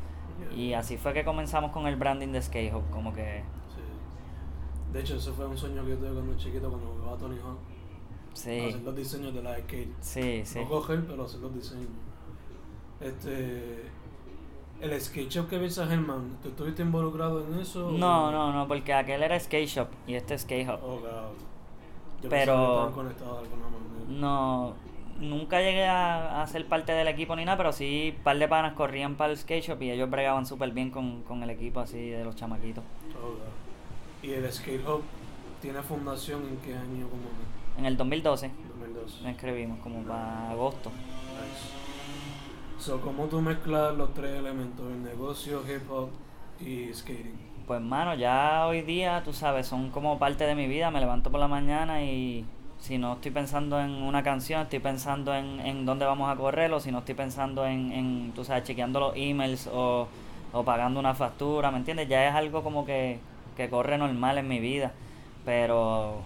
Y 0.56 0.72
así 0.72 0.96
fue 0.96 1.12
que 1.12 1.24
comenzamos 1.24 1.72
con 1.72 1.86
el 1.86 1.96
branding 1.96 2.28
de 2.28 2.40
Skate 2.40 2.72
como 2.90 3.12
que... 3.12 3.42
Sí. 3.68 4.92
De 4.92 5.00
hecho, 5.00 5.16
eso 5.16 5.32
fue 5.34 5.46
un 5.46 5.56
sueño 5.56 5.84
que 5.84 5.90
yo 5.90 5.96
tuve 5.98 6.12
cuando 6.12 6.36
chiquito, 6.36 6.70
cuando 6.70 6.88
jugaba 6.88 7.16
a 7.16 7.18
Tony 7.18 7.36
Hawk. 7.36 7.58
Sí. 8.32 8.60
Hacer 8.60 8.82
los 8.82 8.96
diseños 8.96 9.34
de 9.34 9.42
la 9.42 9.58
skate. 9.58 9.92
Sí, 10.00 10.42
sí. 10.44 10.60
No 10.60 10.68
coger, 10.68 11.06
pero 11.06 11.24
hacer 11.24 11.40
los 11.40 11.54
diseños. 11.54 11.88
Este... 13.00 13.90
El 14.80 15.00
skate 15.00 15.30
shop 15.30 15.48
que 15.48 15.58
ves 15.58 15.78
a 15.78 15.86
Germán, 15.86 16.36
¿tú 16.42 16.48
estuviste 16.48 16.82
involucrado 16.82 17.46
en 17.46 17.60
eso? 17.60 17.90
No, 17.92 18.30
no, 18.30 18.52
no, 18.52 18.68
porque 18.68 18.92
aquel 18.92 19.22
era 19.22 19.38
skate 19.38 19.68
shop 19.68 19.88
y 20.06 20.14
este 20.14 20.34
es 20.34 20.42
skate 20.42 20.68
hub. 20.68 20.78
Oh, 20.82 21.00
God. 21.00 22.22
Yo 22.22 22.28
pero... 22.28 22.92
No, 24.08 24.74
nunca 25.18 25.60
llegué 25.60 25.86
a, 25.86 26.42
a, 26.42 26.46
ser 26.46 26.66
parte 26.66 26.92
del 26.92 27.08
equipo 27.08 27.34
ni 27.36 27.44
nada, 27.44 27.56
pero 27.56 27.72
sí, 27.72 28.14
un 28.16 28.22
par 28.22 28.38
de 28.38 28.48
panas 28.48 28.74
corrían 28.74 29.16
para 29.16 29.32
el 29.32 29.38
skate 29.38 29.64
shop 29.64 29.82
y 29.82 29.90
ellos 29.90 30.10
bregaban 30.10 30.44
súper 30.44 30.72
bien 30.72 30.90
con, 30.90 31.22
con, 31.22 31.42
el 31.42 31.50
equipo 31.50 31.80
así 31.80 32.10
de 32.10 32.24
los 32.24 32.36
chamaquitos. 32.36 32.84
¿Y 34.22 34.32
el 34.32 34.52
skate 34.52 34.86
hub 34.86 35.02
tiene 35.62 35.82
fundación 35.82 36.42
en 36.46 36.56
qué 36.58 36.74
año? 36.74 37.08
Como 37.08 37.22
en 37.76 37.86
el 37.86 37.96
2012. 37.96 38.50
2012. 38.80 39.22
Nos 39.22 39.32
escribimos 39.32 39.78
como 39.80 40.02
para 40.02 40.50
agosto. 40.50 40.90
Nice. 40.90 41.83
So, 42.78 43.00
¿Cómo 43.00 43.24
tú 43.26 43.40
mezclas 43.40 43.94
los 43.94 44.12
tres 44.12 44.36
elementos, 44.38 44.84
el 44.90 45.02
negocio, 45.02 45.62
hip 45.66 45.90
hop 45.90 46.10
y 46.60 46.92
skating? 46.92 47.38
Pues 47.66 47.80
mano, 47.80 48.14
ya 48.14 48.66
hoy 48.66 48.82
día, 48.82 49.22
tú 49.24 49.32
sabes, 49.32 49.66
son 49.66 49.90
como 49.90 50.18
parte 50.18 50.44
de 50.44 50.54
mi 50.54 50.66
vida. 50.66 50.90
Me 50.90 51.00
levanto 51.00 51.30
por 51.30 51.40
la 51.40 51.48
mañana 51.48 52.02
y 52.02 52.44
si 52.78 52.98
no 52.98 53.14
estoy 53.14 53.30
pensando 53.30 53.80
en 53.80 53.90
una 53.90 54.22
canción, 54.22 54.62
estoy 54.62 54.80
pensando 54.80 55.34
en, 55.34 55.60
en 55.60 55.86
dónde 55.86 56.04
vamos 56.04 56.30
a 56.30 56.36
correr, 56.36 56.70
o 56.74 56.80
si 56.80 56.92
no 56.92 56.98
estoy 56.98 57.14
pensando 57.14 57.64
en, 57.66 57.90
en 57.92 58.32
tú 58.34 58.44
sabes, 58.44 58.64
chequeando 58.64 59.00
los 59.00 59.12
emails 59.16 59.66
o, 59.72 60.08
o 60.52 60.62
pagando 60.64 61.00
una 61.00 61.14
factura, 61.14 61.70
¿me 61.70 61.78
entiendes? 61.78 62.08
Ya 62.08 62.28
es 62.28 62.34
algo 62.34 62.62
como 62.62 62.84
que, 62.84 63.18
que 63.56 63.70
corre 63.70 63.96
normal 63.96 64.36
en 64.36 64.48
mi 64.48 64.60
vida. 64.60 64.92
Pero, 65.46 66.18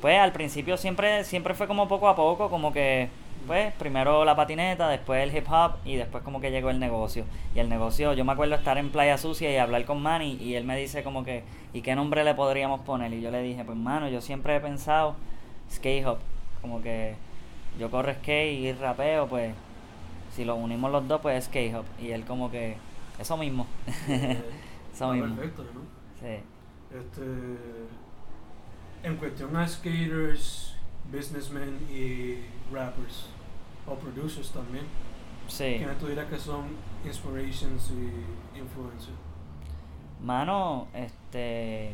pues 0.00 0.18
al 0.18 0.32
principio 0.32 0.76
siempre, 0.76 1.22
siempre 1.24 1.54
fue 1.54 1.68
como 1.68 1.86
poco 1.86 2.08
a 2.08 2.16
poco, 2.16 2.50
como 2.50 2.72
que, 2.72 3.08
pues 3.46 3.72
primero 3.74 4.24
la 4.24 4.36
patineta, 4.36 4.88
después 4.88 5.22
el 5.22 5.36
hip 5.36 5.46
hop 5.50 5.76
y 5.84 5.96
después 5.96 6.22
como 6.22 6.40
que 6.40 6.50
llegó 6.50 6.70
el 6.70 6.78
negocio. 6.78 7.24
Y 7.54 7.58
el 7.58 7.68
negocio, 7.68 8.14
yo 8.14 8.24
me 8.24 8.32
acuerdo 8.32 8.54
estar 8.54 8.78
en 8.78 8.90
Playa 8.90 9.18
Sucia 9.18 9.52
y 9.52 9.56
hablar 9.56 9.84
con 9.84 10.02
Manny 10.02 10.38
y 10.40 10.54
él 10.54 10.64
me 10.64 10.76
dice 10.76 11.02
como 11.02 11.24
que, 11.24 11.44
¿y 11.72 11.82
qué 11.82 11.94
nombre 11.94 12.24
le 12.24 12.34
podríamos 12.34 12.80
poner? 12.80 13.12
Y 13.12 13.20
yo 13.20 13.30
le 13.30 13.42
dije, 13.42 13.64
pues 13.64 13.76
mano, 13.76 14.08
yo 14.08 14.20
siempre 14.20 14.56
he 14.56 14.60
pensado 14.60 15.16
skate 15.70 16.06
hop. 16.06 16.18
Como 16.60 16.80
que 16.82 17.14
yo 17.78 17.90
corro 17.90 18.12
skate 18.12 18.60
y 18.60 18.72
rapeo, 18.72 19.26
pues 19.26 19.54
si 20.34 20.44
lo 20.44 20.56
unimos 20.56 20.90
los 20.90 21.06
dos, 21.08 21.20
pues 21.20 21.44
skate 21.44 21.74
hop. 21.74 21.84
Y 22.00 22.10
él 22.10 22.24
como 22.24 22.50
que, 22.50 22.76
eso 23.18 23.36
mismo. 23.36 23.66
eso 24.94 25.12
mismo. 25.12 25.36
Perfecto, 25.36 25.64
¿no? 25.74 25.80
Sí. 26.20 26.42
Este, 26.96 27.22
en 29.02 29.16
cuestión 29.16 29.56
a 29.56 29.66
skaters, 29.66 30.76
businessmen 31.10 31.78
y 31.90 32.36
rappers, 32.72 33.26
o 33.86 33.94
producers 33.94 34.50
también. 34.50 34.84
Sí. 35.48 35.74
¿Quiénes 35.78 35.98
tú 35.98 36.06
dirías 36.06 36.26
que 36.26 36.38
son 36.38 36.66
inspirations 37.04 37.90
y 37.90 38.58
influencers? 38.58 39.16
Mano, 40.20 40.86
este... 40.94 41.92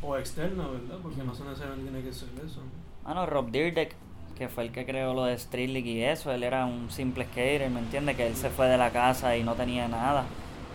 O 0.00 0.16
externa, 0.16 0.66
¿verdad? 0.68 0.98
Porque 1.02 1.22
no 1.22 1.34
se 1.34 1.44
necesariamente 1.44 1.90
tiene 1.90 2.04
que 2.04 2.12
ser 2.12 2.28
eso. 2.44 2.60
Mano, 3.04 3.26
Rob 3.26 3.50
Dyrdek, 3.50 3.94
que 4.36 4.48
fue 4.48 4.64
el 4.64 4.72
que 4.72 4.86
creó 4.86 5.14
lo 5.14 5.24
de 5.24 5.34
Street 5.34 5.70
League 5.70 5.90
y 5.90 6.02
eso, 6.02 6.32
él 6.32 6.42
era 6.42 6.66
un 6.66 6.90
simple 6.90 7.24
skater, 7.24 7.68
¿me 7.70 7.80
entiendes? 7.80 8.16
Que 8.16 8.26
él 8.26 8.36
se 8.36 8.50
fue 8.50 8.68
de 8.68 8.78
la 8.78 8.90
casa 8.90 9.36
y 9.36 9.42
no 9.42 9.54
tenía 9.54 9.88
nada. 9.88 10.24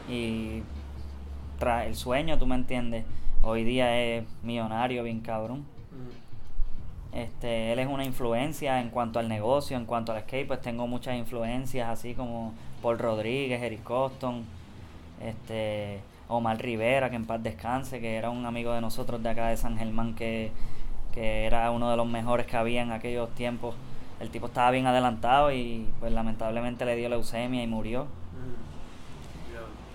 Y 0.09 0.61
tras 1.57 1.87
el 1.87 1.95
sueño, 1.95 2.37
¿tú 2.37 2.45
me 2.45 2.55
entiendes? 2.55 3.05
Hoy 3.41 3.63
día 3.63 3.99
es 3.99 4.25
millonario, 4.43 5.03
bien 5.03 5.21
cabrón. 5.21 5.59
Mm. 5.59 6.26
Este, 7.13 7.71
él 7.73 7.79
es 7.79 7.87
una 7.87 8.03
influencia 8.03 8.79
en 8.79 8.89
cuanto 8.89 9.19
al 9.19 9.27
negocio, 9.27 9.77
en 9.77 9.85
cuanto 9.85 10.11
al 10.11 10.21
skate, 10.21 10.47
pues 10.47 10.61
tengo 10.61 10.87
muchas 10.87 11.15
influencias, 11.15 11.89
así 11.89 12.13
como 12.13 12.53
Paul 12.81 12.99
Rodríguez, 12.99 13.61
Eric 13.61 13.83
Coston, 13.83 14.45
este, 15.23 15.99
Omar 16.27 16.61
Rivera, 16.61 17.09
que 17.09 17.15
en 17.15 17.25
paz 17.25 17.41
descanse, 17.41 17.99
que 17.99 18.15
era 18.15 18.29
un 18.29 18.45
amigo 18.45 18.73
de 18.73 18.81
nosotros 18.81 19.23
de 19.23 19.29
acá 19.29 19.47
de 19.47 19.57
San 19.57 19.77
Germán, 19.77 20.13
que 20.13 20.51
que 21.17 21.45
era 21.45 21.71
uno 21.71 21.89
de 21.89 21.97
los 21.97 22.05
mejores 22.05 22.45
que 22.45 22.55
había 22.57 22.83
en 22.83 22.91
aquellos 22.91 23.33
tiempos. 23.33 23.73
El 24.19 24.29
tipo 24.29 24.45
estaba 24.45 24.69
bien 24.69 24.85
adelantado 24.85 25.51
y 25.51 25.87
pues 25.99 26.13
lamentablemente 26.13 26.85
le 26.85 26.95
dio 26.95 27.09
leucemia 27.09 27.63
y 27.63 27.67
murió. 27.67 28.05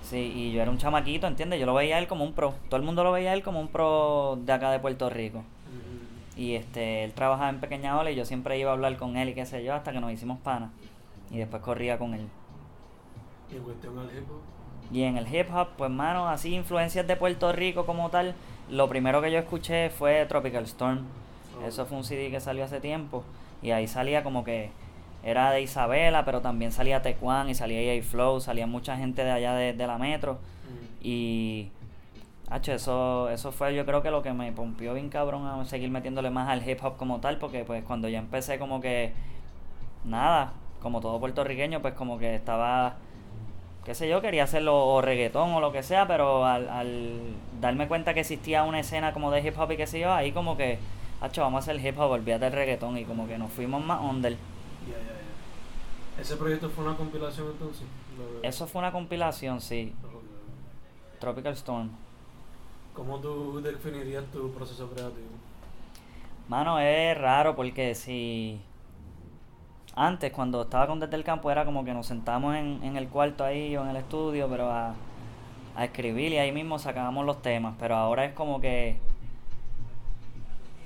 Sí, 0.03 0.33
y 0.35 0.53
yo 0.53 0.61
era 0.61 0.71
un 0.71 0.79
chamaquito, 0.79 1.29
¿entiendes? 1.29 1.61
Yo 1.61 1.67
lo 1.67 1.75
veía 1.75 2.01
él 2.01 2.09
como 2.09 2.25
un 2.25 2.33
pro. 2.33 2.55
Todo 2.69 2.79
el 2.79 2.85
mundo 2.85 3.05
lo 3.05 3.13
veía 3.13 3.35
él 3.35 3.45
como 3.45 3.61
un 3.61 3.69
pro 3.69 4.37
de 4.45 4.53
acá 4.53 4.73
de 4.73 4.81
Puerto 4.81 5.09
Rico. 5.11 5.45
Y 6.37 6.55
este, 6.55 7.05
él 7.05 7.13
trabajaba 7.13 7.51
en 7.51 7.61
Pequeña 7.61 7.99
Ola 7.99 8.11
y 8.11 8.17
yo 8.17 8.25
siempre 8.25 8.59
iba 8.59 8.71
a 8.71 8.75
hablar 8.75 8.97
con 8.97 9.17
él 9.17 9.31
y 9.31 9.35
qué 9.35 9.45
sé 9.45 9.63
yo, 9.63 9.75
hasta 9.75 9.93
que 9.93 10.01
nos 10.01 10.13
hicimos 10.13 10.39
panas. 10.41 10.71
Y 11.31 11.39
después 11.39 11.63
corría 11.63 11.99
con 11.99 12.15
él. 12.15 12.29
¿Y 13.51 13.57
en 13.57 13.63
cuestión 13.63 13.99
al 13.99 14.07
hip 14.07 14.31
hop? 14.31 14.41
Y 14.93 15.03
en 15.03 15.17
el 15.17 15.35
hip 15.35 15.49
hop, 15.55 15.69
pues 15.77 15.91
mano, 15.91 16.29
así 16.29 16.55
influencias 16.55 17.07
de 17.07 17.17
Puerto 17.17 17.53
Rico 17.53 17.87
como 17.87 18.11
tal, 18.11 18.35
lo 18.71 18.89
primero 18.89 19.23
que 19.23 19.31
yo 19.31 19.39
escuché 19.39 19.91
fue 19.91 20.25
Tropical 20.27 20.65
Storm. 20.65 21.05
Oh. 21.61 21.67
Eso 21.67 21.87
fue 21.87 21.99
un 21.99 22.05
CD 22.05 22.31
que 22.31 22.41
salió 22.41 22.65
hace 22.65 22.81
tiempo. 22.81 23.25
Y 23.63 23.71
ahí 23.71 23.87
salía 23.87 24.23
como 24.23 24.45
que 24.45 24.71
era 25.23 25.51
de 25.51 25.63
Isabela, 25.63 26.25
pero 26.25 26.41
también 26.41 26.73
salía 26.73 27.01
Tecuan 27.01 27.49
y 27.49 27.55
salía 27.55 27.81
EA 27.81 28.03
Flow, 28.03 28.41
salía 28.41 28.67
mucha 28.67 28.97
gente 28.97 29.25
de 29.25 29.31
allá 29.31 29.55
de, 29.55 29.87
la 29.87 29.99
metro. 29.99 30.35
Mm. 30.35 31.07
Y 31.07 31.71
Hacho, 32.53 32.75
eso, 32.75 33.31
eso 33.31 33.51
fue 33.51 33.75
yo 33.75 33.87
creo 33.87 34.03
que 34.03 34.11
lo 34.11 34.23
que 34.23 34.35
me 34.35 34.53
pompió 34.53 34.93
bien 34.93 35.09
cabrón 35.09 35.47
a 35.47 35.65
seguir 35.65 35.91
metiéndole 35.91 36.29
más 36.29 36.51
al 36.51 36.69
hip 36.69 36.85
hop 36.85 36.99
como 36.99 37.19
tal, 37.19 37.39
porque 37.39 37.65
pues 37.65 37.83
cuando 37.83 38.11
ya 38.11 38.19
empecé 38.19 38.59
como 38.59 38.79
que 38.83 39.15
nada, 40.05 40.53
como 40.83 41.01
todo 41.01 41.19
puertorriqueño, 41.19 41.81
pues 41.81 41.95
como 41.95 42.19
que 42.19 42.35
estaba, 42.35 42.97
qué 43.87 43.95
sé 43.95 44.07
yo, 44.07 44.21
quería 44.21 44.45
hacerlo 44.45 44.85
o 44.85 45.01
reggaetón 45.01 45.55
o 45.55 45.61
lo 45.63 45.73
que 45.73 45.83
sea, 45.83 46.07
pero 46.07 46.45
al, 46.45 46.69
al 46.69 47.21
darme 47.63 47.89
cuenta 47.89 48.13
que 48.13 48.21
existía 48.21 48.65
una 48.65 48.81
escena 48.81 49.15
como 49.15 49.31
de 49.31 49.41
hip 49.41 49.59
hop 49.59 49.73
y 49.73 49.79
qué 49.79 49.87
sé 49.87 50.01
yo, 50.01 50.13
ahí 50.13 50.33
como 50.33 50.59
que, 50.59 50.79
hacho, 51.23 51.41
vamos 51.41 51.67
a 51.67 51.71
hacer 51.71 51.83
hip 51.83 51.99
hop, 51.99 52.11
olvídate 52.11 52.45
del 52.45 52.53
reggaetón 52.53 52.99
y 52.99 53.07
como 53.07 53.27
que 53.27 53.39
nos 53.39 53.51
fuimos 53.51 53.83
más 53.83 54.03
under. 54.03 54.33
Ya. 54.33 56.21
¿Ese 56.21 56.37
proyecto 56.37 56.69
fue 56.69 56.85
una 56.85 56.97
compilación 56.99 57.47
entonces? 57.51 57.87
Eso 58.43 58.67
fue 58.67 58.81
una 58.81 58.93
compilación, 58.93 59.59
sí. 59.63 59.95
Tropical 61.19 61.55
Storm. 61.55 61.89
¿Cómo 62.95 63.19
tú 63.19 63.61
definirías 63.63 64.25
tu 64.27 64.51
proceso 64.53 64.91
creativo? 64.91 65.29
Mano, 66.49 66.79
es 66.79 67.17
raro 67.17 67.57
porque 67.57 67.95
si 67.95 68.61
antes 69.95 70.33
cuando 70.33 70.63
estaba 70.63 70.87
con 70.87 71.01
Desde 71.01 71.17
el 71.17 71.25
Campo 71.25 71.51
era 71.51 71.65
como 71.65 71.85
que 71.85 71.95
nos 71.95 72.07
sentamos 72.07 72.55
en, 72.55 72.81
en 72.83 72.97
el 72.97 73.09
cuarto 73.09 73.45
ahí 73.45 73.77
o 73.77 73.83
en 73.83 73.89
el 73.89 73.97
estudio, 73.97 74.49
pero 74.49 74.71
a, 74.71 74.95
a 75.75 75.85
escribir 75.85 76.33
y 76.33 76.39
ahí 76.39 76.53
mismo 76.53 76.79
sacábamos 76.79 77.25
los 77.25 77.41
temas, 77.41 77.75
pero 77.79 77.97
ahora 77.97 78.27
es 78.27 78.35
como 78.35 78.61
que 78.61 78.99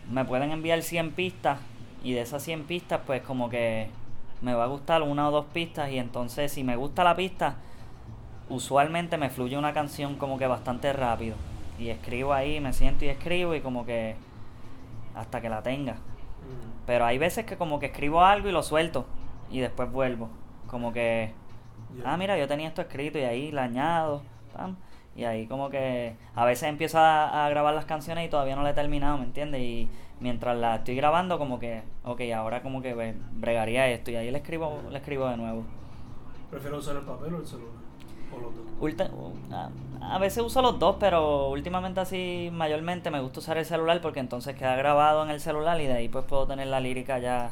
me 0.08 0.24
pueden 0.24 0.52
enviar 0.52 0.82
100 0.82 1.12
pistas 1.12 1.58
y 2.04 2.12
de 2.12 2.20
esas 2.20 2.42
100 2.44 2.64
pistas 2.64 3.00
pues 3.04 3.22
como 3.22 3.48
que 3.50 3.88
me 4.42 4.54
va 4.54 4.64
a 4.64 4.68
gustar 4.68 5.02
una 5.02 5.28
o 5.28 5.32
dos 5.32 5.46
pistas 5.46 5.90
y 5.90 5.98
entonces 5.98 6.52
si 6.52 6.62
me 6.62 6.76
gusta 6.76 7.02
la 7.02 7.16
pista 7.16 7.56
usualmente 8.48 9.16
me 9.16 9.30
fluye 9.30 9.58
una 9.58 9.72
canción 9.72 10.14
como 10.14 10.38
que 10.38 10.46
bastante 10.46 10.92
rápido 10.92 11.34
y 11.78 11.90
escribo 11.90 12.32
ahí, 12.32 12.60
me 12.60 12.72
siento 12.72 13.04
y 13.04 13.08
escribo 13.08 13.54
y 13.54 13.60
como 13.60 13.84
que 13.86 14.16
hasta 15.14 15.40
que 15.40 15.48
la 15.48 15.62
tenga. 15.62 15.94
Mm, 15.94 16.84
Pero 16.86 17.04
hay 17.04 17.18
veces 17.18 17.44
que 17.46 17.56
como 17.56 17.78
que 17.78 17.86
escribo 17.86 18.22
algo 18.24 18.48
y 18.48 18.52
lo 18.52 18.62
suelto 18.62 19.06
y 19.50 19.60
después 19.60 19.90
vuelvo. 19.90 20.28
Como 20.66 20.92
que, 20.92 21.32
ah, 22.04 22.16
mira, 22.16 22.36
yo 22.38 22.48
tenía 22.48 22.68
esto 22.68 22.82
escrito 22.82 23.18
y 23.18 23.22
ahí 23.22 23.52
la 23.52 23.64
añado. 23.64 24.22
pam, 24.54 24.76
y 25.16 25.24
ahí 25.24 25.46
como 25.46 25.70
que 25.70 26.14
a 26.34 26.44
veces 26.44 26.68
empiezo 26.68 26.98
a, 26.98 27.46
a 27.46 27.48
grabar 27.48 27.74
las 27.74 27.86
canciones 27.86 28.26
y 28.26 28.28
todavía 28.30 28.54
no 28.56 28.62
la 28.62 28.70
he 28.70 28.74
terminado, 28.74 29.16
¿me 29.18 29.24
entiendes? 29.24 29.62
Y 29.62 29.88
mientras 30.20 30.56
la 30.58 30.76
estoy 30.76 30.94
grabando 30.96 31.38
como 31.38 31.58
que, 31.58 31.82
ok, 32.04 32.20
ahora 32.34 32.62
como 32.62 32.82
que 32.82 32.94
pues, 32.94 33.14
bregaría 33.32 33.88
esto 33.88 34.10
y 34.10 34.16
ahí 34.16 34.30
le 34.30 34.38
escribo, 34.38 34.82
le 34.90 34.98
escribo 34.98 35.26
de 35.28 35.36
nuevo. 35.38 35.64
¿Prefieres 36.50 36.78
usar 36.80 36.96
el 36.96 37.02
papel 37.02 37.34
o 37.34 37.38
el 37.38 37.46
celular? 37.46 37.85
¿O 38.34 38.40
los 38.40 38.54
dos? 38.54 38.64
Ulti- 38.80 39.10
a, 40.00 40.18
veces 40.18 40.42
uso 40.42 40.62
los 40.62 40.78
dos, 40.78 40.96
pero 41.00 41.48
últimamente 41.48 42.00
así 42.00 42.50
mayormente 42.52 43.10
me 43.10 43.20
gusta 43.20 43.40
usar 43.40 43.58
el 43.58 43.64
celular 43.64 44.00
porque 44.00 44.20
entonces 44.20 44.54
queda 44.56 44.76
grabado 44.76 45.22
en 45.24 45.30
el 45.30 45.40
celular 45.40 45.80
y 45.80 45.86
de 45.86 45.94
ahí 45.94 46.08
pues 46.08 46.24
puedo 46.26 46.46
tener 46.46 46.66
la 46.66 46.80
lírica 46.80 47.18
ya. 47.18 47.50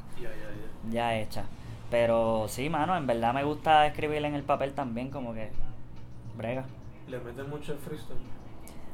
ya 0.91 1.17
hecha. 1.17 1.45
Pero 1.91 2.47
sí, 2.49 2.69
mano, 2.69 2.97
en 2.97 3.07
verdad 3.07 3.33
me 3.33 3.45
gusta 3.45 3.87
escribir 3.87 4.25
en 4.25 4.35
el 4.35 4.43
papel 4.43 4.73
también, 4.73 5.11
como 5.11 5.33
que 5.33 5.51
brega. 6.37 6.65
¿Le 7.09 7.19
metes 7.19 7.47
mucho 7.47 7.73
el 7.73 7.79
freestyle? 7.79 8.19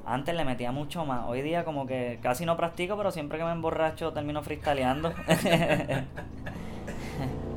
Antes 0.04 0.34
le 0.34 0.44
metía 0.44 0.72
mucho 0.72 1.04
más, 1.04 1.28
hoy 1.28 1.42
día 1.42 1.64
como 1.64 1.87
que 1.87 2.18
casi 2.22 2.44
no 2.44 2.56
practico, 2.56 2.96
pero 2.96 3.10
siempre 3.10 3.38
que 3.38 3.44
me 3.44 3.52
emborracho 3.52 4.12
termino 4.12 4.42
freestyleando. 4.42 5.12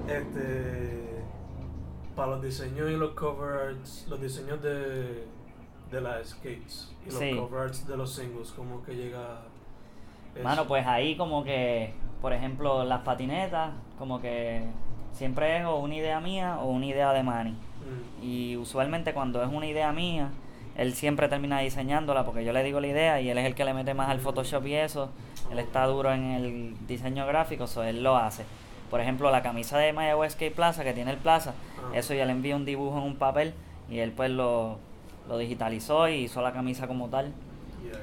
Este. 0.08 1.03
Para 2.16 2.32
los 2.32 2.42
diseños 2.44 2.90
y 2.92 2.96
los 2.96 3.12
cover 3.12 3.70
arts, 3.70 4.06
los 4.10 4.22
diseños 4.22 4.62
de, 4.62 5.26
de 5.92 6.02
las 6.02 6.30
skates 6.30 6.92
y 7.06 7.10
los 7.10 7.20
Sí. 7.20 7.36
cover 7.36 7.62
arts 7.64 7.88
de 7.88 7.98
los 7.98 8.14
singles, 8.14 8.52
¿cómo 8.52 8.84
que 8.84 8.96
llega 8.96 9.40
eso? 10.36 10.44
Mano, 10.44 10.66
pues 10.68 10.86
ahí 10.86 11.16
como 11.18 11.44
que, 11.44 11.94
por 12.22 12.34
ejemplo, 12.34 12.84
las 12.84 13.02
patinetas, 13.02 13.72
como 13.98 14.22
que 14.22 14.64
siempre 15.14 15.58
es 15.58 15.66
o 15.66 15.78
una 15.78 15.96
idea 15.96 16.20
mía 16.20 16.60
o 16.60 16.68
una 16.70 16.86
idea 16.86 17.14
de 17.14 17.24
Manny. 17.24 17.52
Mm, 17.52 18.24
Y 18.24 18.58
usualmente 18.58 19.14
cuando 19.14 19.44
es 19.44 19.50
una 19.52 19.66
idea 19.68 19.92
mía, 19.92 20.30
él 20.76 20.94
siempre 20.94 21.28
termina 21.30 21.60
diseñándola 21.60 22.26
porque 22.26 22.44
yo 22.44 22.52
le 22.54 22.64
digo 22.64 22.80
la 22.80 22.88
idea 22.88 23.22
y 23.22 23.30
él 23.30 23.38
es 23.38 23.46
el 23.46 23.54
que 23.56 23.64
le 23.66 23.74
mete 23.74 23.94
más 23.94 24.10
al 24.10 24.20
Photoshop 24.20 24.66
y 24.68 24.74
eso. 24.76 25.10
Él 25.52 25.60
está 25.60 25.86
duro 25.86 26.12
en 26.12 26.24
el 26.32 26.76
diseño 26.88 27.28
gráfico, 27.28 27.66
eso 27.66 27.84
él 27.84 28.02
lo 28.04 28.16
hace. 28.18 28.44
Por 28.94 29.02
ejemplo, 29.02 29.32
la 29.32 29.42
camisa 29.42 29.80
de 29.80 29.92
Mayagüez 29.92 30.34
Skate 30.34 30.54
Plaza 30.54 30.84
que 30.84 30.94
tiene 30.94 31.10
el 31.10 31.18
Plaza, 31.18 31.56
Ah. 31.80 31.98
eso 31.98 32.14
yo 32.14 32.24
le 32.26 32.32
envío 32.32 32.56
un 32.56 32.64
dibujo 32.64 32.96
en 33.00 33.06
un 33.06 33.16
papel 33.16 33.56
y 33.90 33.98
él 33.98 34.12
pues 34.12 34.30
lo, 34.30 34.78
lo 35.28 35.40
digitalizó 35.40 36.08
y 36.08 36.26
hizo 36.26 36.44
la 36.44 36.54
camisa 36.54 36.86
como 36.88 37.08
tal. 37.10 37.32
ya, 37.84 37.94
ya. 37.94 38.00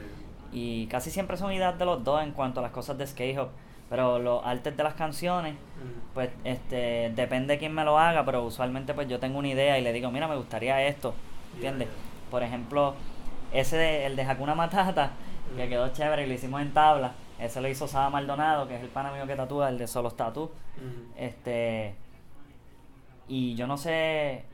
Y 0.53 0.89
casi 0.89 1.13
siempre 1.13 1.37
son 1.37 1.53
ideas 1.53 1.79
de 1.79 1.85
los 1.85 2.03
dos 2.03 2.21
en 2.25 2.33
cuanto 2.33 2.59
a 2.59 2.65
las 2.65 2.73
cosas 2.73 2.99
de 2.99 3.07
skate 3.07 3.39
hop. 3.39 3.51
Pero 3.89 4.19
los 4.19 4.45
artes 4.45 4.77
de 4.77 4.83
las 4.83 4.95
canciones, 4.95 5.55
Mm, 5.55 6.13
pues 6.13 6.31
este 6.43 7.13
depende 7.15 7.55
de 7.55 7.59
quién 7.61 7.73
me 7.73 7.85
lo 7.85 7.97
haga, 7.97 8.25
pero 8.25 8.43
usualmente 8.43 8.93
pues 8.93 9.07
yo 9.07 9.21
tengo 9.21 9.39
una 9.39 9.47
idea 9.49 9.79
y 9.79 9.83
le 9.83 9.93
digo, 9.93 10.11
mira, 10.11 10.27
me 10.27 10.35
gustaría 10.35 10.83
esto, 10.89 11.15
¿entiendes? 11.55 11.87
Ya, 11.87 12.31
Por 12.33 12.43
ejemplo, 12.43 12.95
ese 13.53 13.77
de, 13.77 14.07
el 14.07 14.17
de 14.17 14.23
Hakuna 14.23 14.57
Matata, 14.57 15.13
que 15.57 15.69
quedó 15.69 15.87
chévere 15.93 16.25
y 16.25 16.27
lo 16.27 16.35
hicimos 16.35 16.61
en 16.63 16.73
tabla, 16.75 17.13
ese 17.41 17.61
lo 17.61 17.69
hizo 17.69 17.87
Saba 17.89 18.11
Maldonado, 18.11 18.69
que 18.69 18.77
es 18.77 18.83
el 18.83 18.89
pana 18.89 19.13
mío 19.13 19.27
que 19.27 19.37
tatúa, 19.37 19.69
el 19.69 19.79
de 19.79 19.87
Solos 19.87 20.15
mm, 20.15 21.13
Este 21.17 21.95
y 23.29 23.55
yo 23.55 23.67
no 23.69 23.77
sé, 23.77 24.45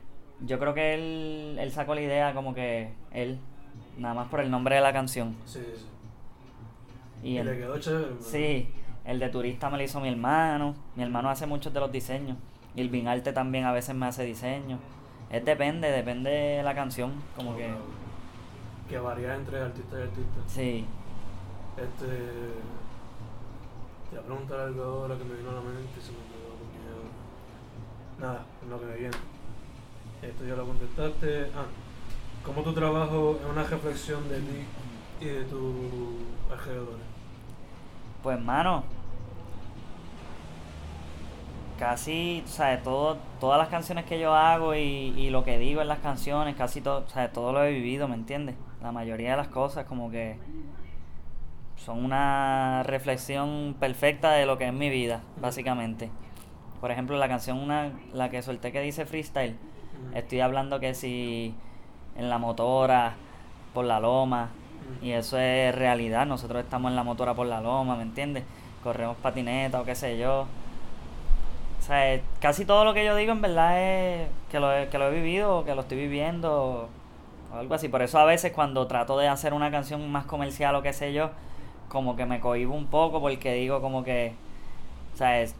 yo 0.41 0.59
creo 0.59 0.73
que 0.75 0.93
él, 0.93 1.57
él 1.59 1.71
sacó 1.71 1.95
la 1.95 2.01
idea 2.01 2.33
como 2.35 2.53
que 2.53 2.93
él, 3.11 3.39
nada 3.97 4.13
más 4.13 4.27
por 4.27 4.39
el 4.39 4.51
nombre 4.51 4.75
de 4.75 4.81
la 4.81 4.93
canción. 4.93 5.35
Sí, 5.45 5.61
sí. 5.75 5.85
Y 7.23 7.29
Y, 7.31 7.37
el- 7.39 7.47
le 7.47 7.57
quedó 7.57 7.79
chévere. 7.79 8.05
¿verdad? 8.05 8.21
Sí, 8.21 8.69
el 9.05 9.19
de 9.19 9.29
turista 9.29 9.69
me 9.71 9.77
lo 9.77 9.83
hizo 9.83 9.99
mi 9.99 10.09
hermano. 10.09 10.75
Mi 10.95 11.01
hermano 11.01 11.29
hace 11.31 11.47
muchos 11.47 11.73
de 11.73 11.79
los 11.79 11.91
diseños. 11.91 12.37
Y 12.75 12.81
el 12.81 12.89
Vinarte 12.89 13.33
también 13.33 13.65
a 13.65 13.71
veces 13.71 13.95
me 13.95 14.05
hace 14.05 14.23
diseños. 14.23 14.79
Es 15.31 15.43
depende, 15.43 15.89
depende 15.89 16.29
de 16.29 16.61
la 16.63 16.75
canción. 16.75 17.13
Como 17.35 17.55
que. 17.55 17.73
Que 18.87 18.99
varía 18.99 19.33
entre 19.33 19.59
artista 19.59 19.97
y 19.97 20.01
artista. 20.03 20.39
Sí. 20.45 20.85
Este. 21.77 22.07
Te 24.09 24.15
voy 24.15 24.19
a 24.19 24.25
preguntar 24.25 24.59
algo 24.59 24.83
ahora 24.83 25.17
que 25.17 25.23
me 25.23 25.35
vino 25.35 25.51
a 25.51 25.53
la 25.53 25.61
mente 25.61 25.99
y 25.99 26.01
se 26.01 26.11
me 26.11 26.17
olvidó 26.17 26.55
porque 26.57 26.77
Nada, 28.19 28.45
en 28.63 28.69
lo 28.69 28.79
que 28.79 28.85
me 28.87 28.95
viene. 28.95 29.17
Esto 30.21 30.45
ya 30.45 30.55
lo 30.55 30.65
contestaste. 30.65 31.51
Ah, 31.55 31.65
¿cómo 32.43 32.63
tu 32.63 32.73
trabajo 32.73 33.37
es 33.39 33.45
una 33.45 33.63
reflexión 33.63 34.27
de 34.27 34.39
ti 34.39 34.65
y 35.21 35.25
de 35.25 35.43
tus 35.43 35.75
alrededores? 36.51 37.05
Pues, 38.23 38.41
mano. 38.41 38.83
Casi, 41.77 42.41
o 42.43 42.47
sea, 42.47 42.81
todo, 42.81 43.17
todas 43.39 43.59
las 43.59 43.67
canciones 43.67 44.05
que 44.05 44.19
yo 44.19 44.33
hago 44.33 44.73
y, 44.73 44.79
y 44.79 45.29
lo 45.29 45.43
que 45.43 45.59
digo 45.59 45.81
en 45.81 45.87
las 45.87 45.99
canciones, 45.99 46.55
casi 46.55 46.81
todo, 46.81 47.05
o 47.05 47.09
sea, 47.09 47.31
todo 47.31 47.53
lo 47.53 47.63
he 47.63 47.71
vivido, 47.71 48.07
¿me 48.07 48.15
entiendes? 48.15 48.55
La 48.81 48.91
mayoría 48.91 49.31
de 49.31 49.37
las 49.37 49.49
cosas, 49.49 49.85
como 49.85 50.09
que 50.09 50.39
son 51.77 52.03
una 52.03 52.83
reflexión 52.83 53.75
perfecta 53.79 54.31
de 54.31 54.45
lo 54.45 54.57
que 54.57 54.67
es 54.67 54.73
mi 54.73 54.89
vida, 54.89 55.21
básicamente. 55.39 56.09
Por 56.81 56.91
ejemplo, 56.91 57.17
la 57.17 57.27
canción 57.27 57.57
una, 57.57 57.91
la 58.13 58.29
que 58.29 58.41
solté 58.41 58.71
que 58.71 58.81
dice 58.81 59.05
freestyle, 59.05 59.55
estoy 60.13 60.41
hablando 60.41 60.79
que 60.79 60.93
si 60.93 61.55
en 62.17 62.29
la 62.29 62.37
motora, 62.37 63.15
por 63.73 63.85
la 63.85 63.99
loma, 63.99 64.49
y 65.01 65.11
eso 65.11 65.37
es 65.37 65.73
realidad, 65.73 66.25
nosotros 66.25 66.63
estamos 66.63 66.89
en 66.89 66.95
la 66.95 67.03
motora 67.03 67.33
por 67.33 67.47
la 67.47 67.61
loma, 67.61 67.95
¿me 67.95 68.03
entiendes? 68.03 68.43
Corremos 68.83 69.17
patineta 69.17 69.81
o 69.81 69.85
qué 69.85 69.95
sé 69.95 70.17
yo. 70.17 70.47
O 71.79 71.81
sea, 71.81 72.19
casi 72.39 72.65
todo 72.65 72.83
lo 72.85 72.93
que 72.93 73.05
yo 73.05 73.15
digo 73.15 73.31
en 73.31 73.41
verdad 73.41 73.79
es 73.79 74.27
que 74.49 74.59
lo 74.59 74.73
he, 74.73 74.87
que 74.89 74.97
lo 74.97 75.07
he 75.07 75.11
vivido 75.11 75.63
que 75.63 75.75
lo 75.75 75.81
estoy 75.81 75.97
viviendo 75.97 76.89
o 77.53 77.57
algo 77.57 77.75
así. 77.75 77.87
Por 77.87 78.01
eso 78.01 78.19
a 78.19 78.25
veces 78.25 78.51
cuando 78.51 78.87
trato 78.87 79.17
de 79.17 79.27
hacer 79.27 79.53
una 79.53 79.71
canción 79.71 80.09
más 80.11 80.25
comercial 80.25 80.75
o 80.75 80.81
qué 80.81 80.93
sé 80.93 81.13
yo, 81.13 81.31
como 81.89 82.15
que 82.15 82.25
me 82.25 82.39
cohibo 82.39 82.75
un 82.75 82.87
poco 82.87 83.21
porque 83.21 83.53
digo 83.53 83.81
como 83.81 84.03
que, 84.03 84.33
o 85.13 85.17
sea, 85.17 85.41
es- 85.41 85.55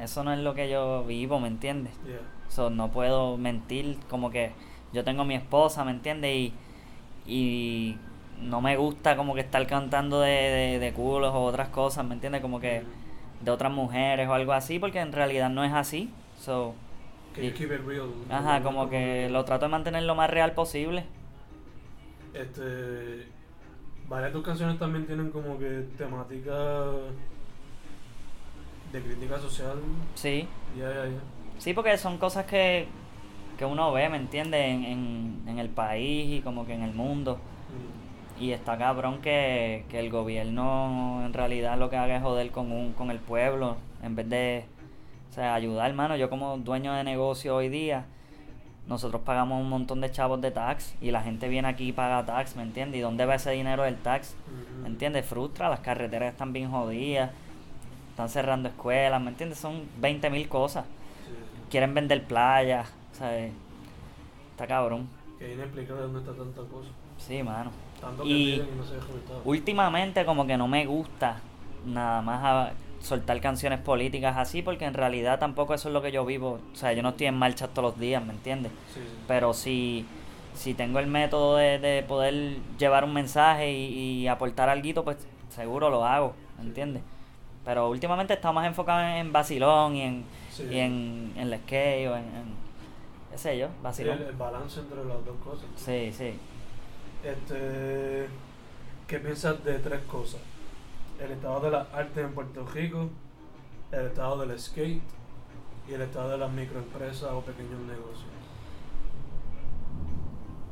eso 0.00 0.24
no 0.24 0.32
es 0.32 0.38
lo 0.40 0.54
que 0.54 0.68
yo 0.70 1.04
vivo, 1.04 1.40
¿me 1.40 1.48
entiendes? 1.48 1.92
Yeah. 2.06 2.18
So, 2.48 2.70
no 2.70 2.88
puedo 2.90 3.36
mentir, 3.36 3.98
como 4.08 4.30
que 4.30 4.52
yo 4.92 5.04
tengo 5.04 5.24
mi 5.24 5.34
esposa, 5.34 5.84
¿me 5.84 5.90
entiendes? 5.90 6.34
Y, 6.34 6.52
y 7.26 7.96
no 8.40 8.60
me 8.60 8.76
gusta 8.76 9.16
como 9.16 9.34
que 9.34 9.40
estar 9.40 9.66
cantando 9.66 10.20
de, 10.20 10.30
de, 10.30 10.78
de 10.78 10.92
culos 10.92 11.32
o 11.34 11.42
otras 11.44 11.68
cosas, 11.68 12.04
¿me 12.04 12.14
entiendes? 12.14 12.42
Como 12.42 12.60
que 12.60 12.82
de 13.42 13.50
otras 13.50 13.72
mujeres 13.72 14.28
o 14.28 14.34
algo 14.34 14.52
así, 14.52 14.78
porque 14.78 15.00
en 15.00 15.12
realidad 15.12 15.50
no 15.50 15.64
es 15.64 15.72
así. 15.72 16.10
So, 16.38 16.74
Que 17.34 17.46
you 17.46 17.54
keep 17.54 17.72
it 17.72 17.80
real. 17.86 18.08
ajá, 18.30 18.62
como 18.62 18.88
que 18.88 19.28
lo 19.30 19.44
trato 19.44 19.66
de 19.66 19.70
mantener 19.70 20.04
lo 20.04 20.14
más 20.14 20.30
real 20.30 20.52
posible. 20.52 21.04
Este. 22.34 23.26
Varias 24.08 24.32
de 24.32 24.38
tus 24.38 24.46
canciones 24.46 24.78
también 24.78 25.06
tienen 25.06 25.30
como 25.30 25.58
que 25.58 25.84
temática 25.98 26.52
de 28.92 29.02
crítica 29.02 29.38
social. 29.38 29.78
Sí, 30.14 30.46
sí, 31.58 31.74
porque 31.74 31.98
son 31.98 32.18
cosas 32.18 32.46
que, 32.46 32.86
que 33.58 33.64
uno 33.64 33.92
ve, 33.92 34.08
¿me 34.08 34.16
entiendes? 34.16 34.64
En, 34.64 34.84
en, 34.84 35.42
en 35.46 35.58
el 35.58 35.68
país 35.68 36.38
y 36.38 36.42
como 36.42 36.66
que 36.66 36.74
en 36.74 36.82
el 36.82 36.94
mundo. 36.94 37.34
Mm. 38.38 38.42
Y 38.42 38.52
está 38.52 38.78
cabrón 38.78 39.20
que, 39.22 39.84
que 39.88 39.98
el 39.98 40.10
gobierno 40.10 41.22
en 41.24 41.32
realidad 41.32 41.78
lo 41.78 41.90
que 41.90 41.96
haga 41.96 42.16
es 42.16 42.22
joder 42.22 42.50
con, 42.50 42.70
un, 42.70 42.92
con 42.92 43.10
el 43.10 43.18
pueblo 43.18 43.76
en 44.02 44.14
vez 44.14 44.28
de 44.28 44.64
o 45.30 45.32
sea, 45.32 45.54
ayudar, 45.54 45.90
hermano. 45.90 46.16
Yo 46.16 46.30
como 46.30 46.56
dueño 46.58 46.94
de 46.94 47.04
negocio 47.04 47.56
hoy 47.56 47.68
día, 47.68 48.06
nosotros 48.88 49.22
pagamos 49.22 49.60
un 49.60 49.68
montón 49.68 50.00
de 50.00 50.10
chavos 50.10 50.40
de 50.40 50.50
tax 50.50 50.94
y 51.00 51.10
la 51.10 51.22
gente 51.22 51.48
viene 51.48 51.68
aquí 51.68 51.88
y 51.88 51.92
paga 51.92 52.24
tax, 52.24 52.54
¿me 52.56 52.62
entiendes? 52.62 52.98
¿Y 52.98 53.02
dónde 53.02 53.26
va 53.26 53.34
ese 53.34 53.50
dinero 53.50 53.82
del 53.82 53.96
tax? 53.96 54.34
¿Me 54.82 54.88
entiendes? 54.88 55.26
Frustra, 55.26 55.68
las 55.68 55.80
carreteras 55.80 56.32
están 56.32 56.52
bien 56.52 56.70
jodidas, 56.70 57.30
están 58.10 58.28
cerrando 58.28 58.68
escuelas, 58.68 59.20
¿me 59.20 59.30
entiendes? 59.30 59.58
Son 59.58 59.82
20 60.00 60.30
mil 60.30 60.48
cosas. 60.48 60.84
Quieren 61.70 61.94
vender 61.94 62.24
playas, 62.24 62.88
¿sabes? 63.12 63.52
Está 64.52 64.66
cabrón. 64.66 65.08
Que 65.38 65.52
inexplicable 65.54 66.02
dónde 66.02 66.20
está 66.20 66.32
tanta 66.32 66.62
cosa. 66.62 66.88
Sí, 67.18 67.42
mano. 67.42 67.70
Tanto 68.00 68.22
que 68.22 68.28
Y 68.28 68.54
y 68.54 68.68
no 68.76 68.84
se 68.84 68.94
deja 68.94 69.06
últimamente 69.44 70.24
como 70.24 70.46
que 70.46 70.56
no 70.56 70.68
me 70.68 70.86
gusta 70.86 71.38
nada 71.84 72.22
más 72.22 72.44
a- 72.44 72.72
soltar 73.06 73.40
canciones 73.40 73.78
políticas 73.80 74.36
así 74.36 74.62
porque 74.62 74.84
en 74.84 74.94
realidad 74.94 75.38
tampoco 75.38 75.74
eso 75.74 75.88
es 75.88 75.92
lo 75.94 76.02
que 76.02 76.10
yo 76.12 76.24
vivo. 76.26 76.58
O 76.72 76.76
sea, 76.76 76.92
yo 76.92 77.02
no 77.02 77.10
estoy 77.10 77.28
en 77.28 77.36
marcha 77.36 77.68
todos 77.68 77.92
los 77.92 78.00
días, 78.00 78.24
¿me 78.24 78.32
entiendes? 78.32 78.72
Sí, 78.92 79.00
sí. 79.00 79.06
Pero 79.28 79.54
si, 79.54 80.04
si 80.54 80.74
tengo 80.74 80.98
el 80.98 81.06
método 81.06 81.56
de, 81.56 81.78
de 81.78 82.02
poder 82.02 82.56
llevar 82.78 83.04
un 83.04 83.12
mensaje 83.14 83.72
y, 83.72 84.22
y 84.22 84.28
aportar 84.28 84.68
algo, 84.68 85.04
pues 85.04 85.16
seguro 85.54 85.88
lo 85.88 86.04
hago, 86.04 86.34
¿me 86.58 86.64
entiendes? 86.64 87.02
Pero 87.64 87.88
últimamente 87.90 88.34
estamos 88.34 88.56
más 88.56 88.66
enfocado 88.66 89.00
en, 89.02 89.32
vacilón 89.32 89.96
y 89.96 90.02
en, 90.02 90.24
Sí. 90.50 90.64
y 90.70 90.78
en, 90.78 91.32
en 91.36 91.50
la 91.50 91.58
skate 91.58 92.08
o 92.08 92.16
en, 92.16 92.24
en- 92.24 92.66
qué 93.30 93.36
sé 93.38 93.58
yo, 93.58 93.68
vacilón. 93.82 94.18
el, 94.18 94.28
el 94.28 94.32
balance 94.36 94.80
entre 94.80 94.98
las 95.04 95.24
dos 95.24 95.36
cosas. 95.44 95.66
Sí, 95.76 96.10
sí. 96.12 96.34
Este, 97.24 98.26
¿Qué 99.06 99.18
piensas 99.18 99.62
de 99.64 99.78
tres 99.78 100.00
cosas? 100.08 100.40
El 101.20 101.32
estado 101.32 101.60
de 101.60 101.70
las 101.70 101.92
artes 101.94 102.18
en 102.18 102.34
Puerto 102.34 102.66
Rico, 102.66 103.08
el 103.90 104.06
estado 104.06 104.38
del 104.44 104.58
skate 104.58 105.02
y 105.88 105.94
el 105.94 106.02
estado 106.02 106.30
de 106.30 106.38
las 106.38 106.52
microempresas 106.52 107.30
o 107.30 107.40
pequeños 107.40 107.80
negocios. 107.80 108.26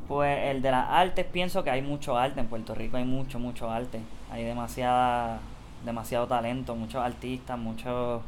Pues 0.07 0.39
el 0.51 0.61
de 0.61 0.71
las 0.71 0.87
artes, 0.91 1.25
pienso 1.25 1.65
que 1.65 1.71
hay 1.71 1.81
mucho 1.81 2.19
arte 2.19 2.41
en 2.41 2.47
Puerto 2.47 2.75
Rico, 2.75 2.99
hay 2.99 3.05
mucho, 3.05 3.39
mucho 3.39 3.71
arte. 3.71 4.01
Hay 4.31 4.45
demasiada, 4.45 5.41
demasiado 5.85 6.27
talento, 6.27 6.75
muchos 6.75 7.03
artistas, 7.03 7.59
muchos, 7.59 8.21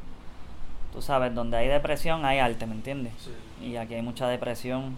tú 0.92 1.02
sabes, 1.02 1.34
donde 1.34 1.58
hay 1.58 1.68
depresión 1.68 2.24
hay 2.24 2.38
arte, 2.38 2.66
¿me 2.66 2.76
entiendes? 2.76 3.12
Sí. 3.18 3.66
Y 3.66 3.76
aquí 3.76 3.92
hay 3.94 4.02
mucha 4.02 4.26
depresión, 4.26 4.96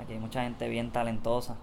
aquí 0.00 0.14
hay 0.14 0.18
mucha 0.18 0.44
gente 0.44 0.66
bien 0.70 0.90
talentosa. 0.90 1.56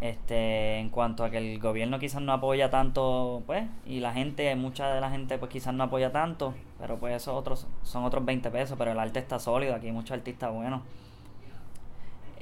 Este, 0.00 0.78
en 0.78 0.88
cuanto 0.88 1.24
a 1.24 1.30
que 1.30 1.36
el 1.38 1.58
gobierno 1.58 1.98
quizás 1.98 2.22
no 2.22 2.32
apoya 2.32 2.70
tanto, 2.70 3.42
pues, 3.46 3.64
y 3.86 4.00
la 4.00 4.12
gente, 4.14 4.54
mucha 4.56 4.88
de 4.94 5.00
la 5.00 5.10
gente 5.10 5.36
pues 5.38 5.50
quizás 5.50 5.74
no 5.74 5.84
apoya 5.84 6.10
tanto, 6.10 6.54
pero 6.78 6.96
pues 6.98 7.14
esos 7.16 7.34
otros 7.34 7.66
son 7.82 8.04
otros 8.04 8.24
20 8.24 8.50
pesos, 8.50 8.76
pero 8.78 8.92
el 8.92 8.98
arte 8.98 9.18
está 9.18 9.38
sólido, 9.38 9.74
aquí 9.74 9.86
hay 9.88 9.92
muchos 9.92 10.12
artistas 10.12 10.52
buenos. 10.52 10.80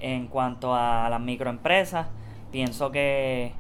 En 0.01 0.29
cuanto 0.29 0.75
a 0.75 1.09
las 1.11 1.21
microempresas, 1.21 2.07
pienso 2.53 2.93
que, 2.93 3.53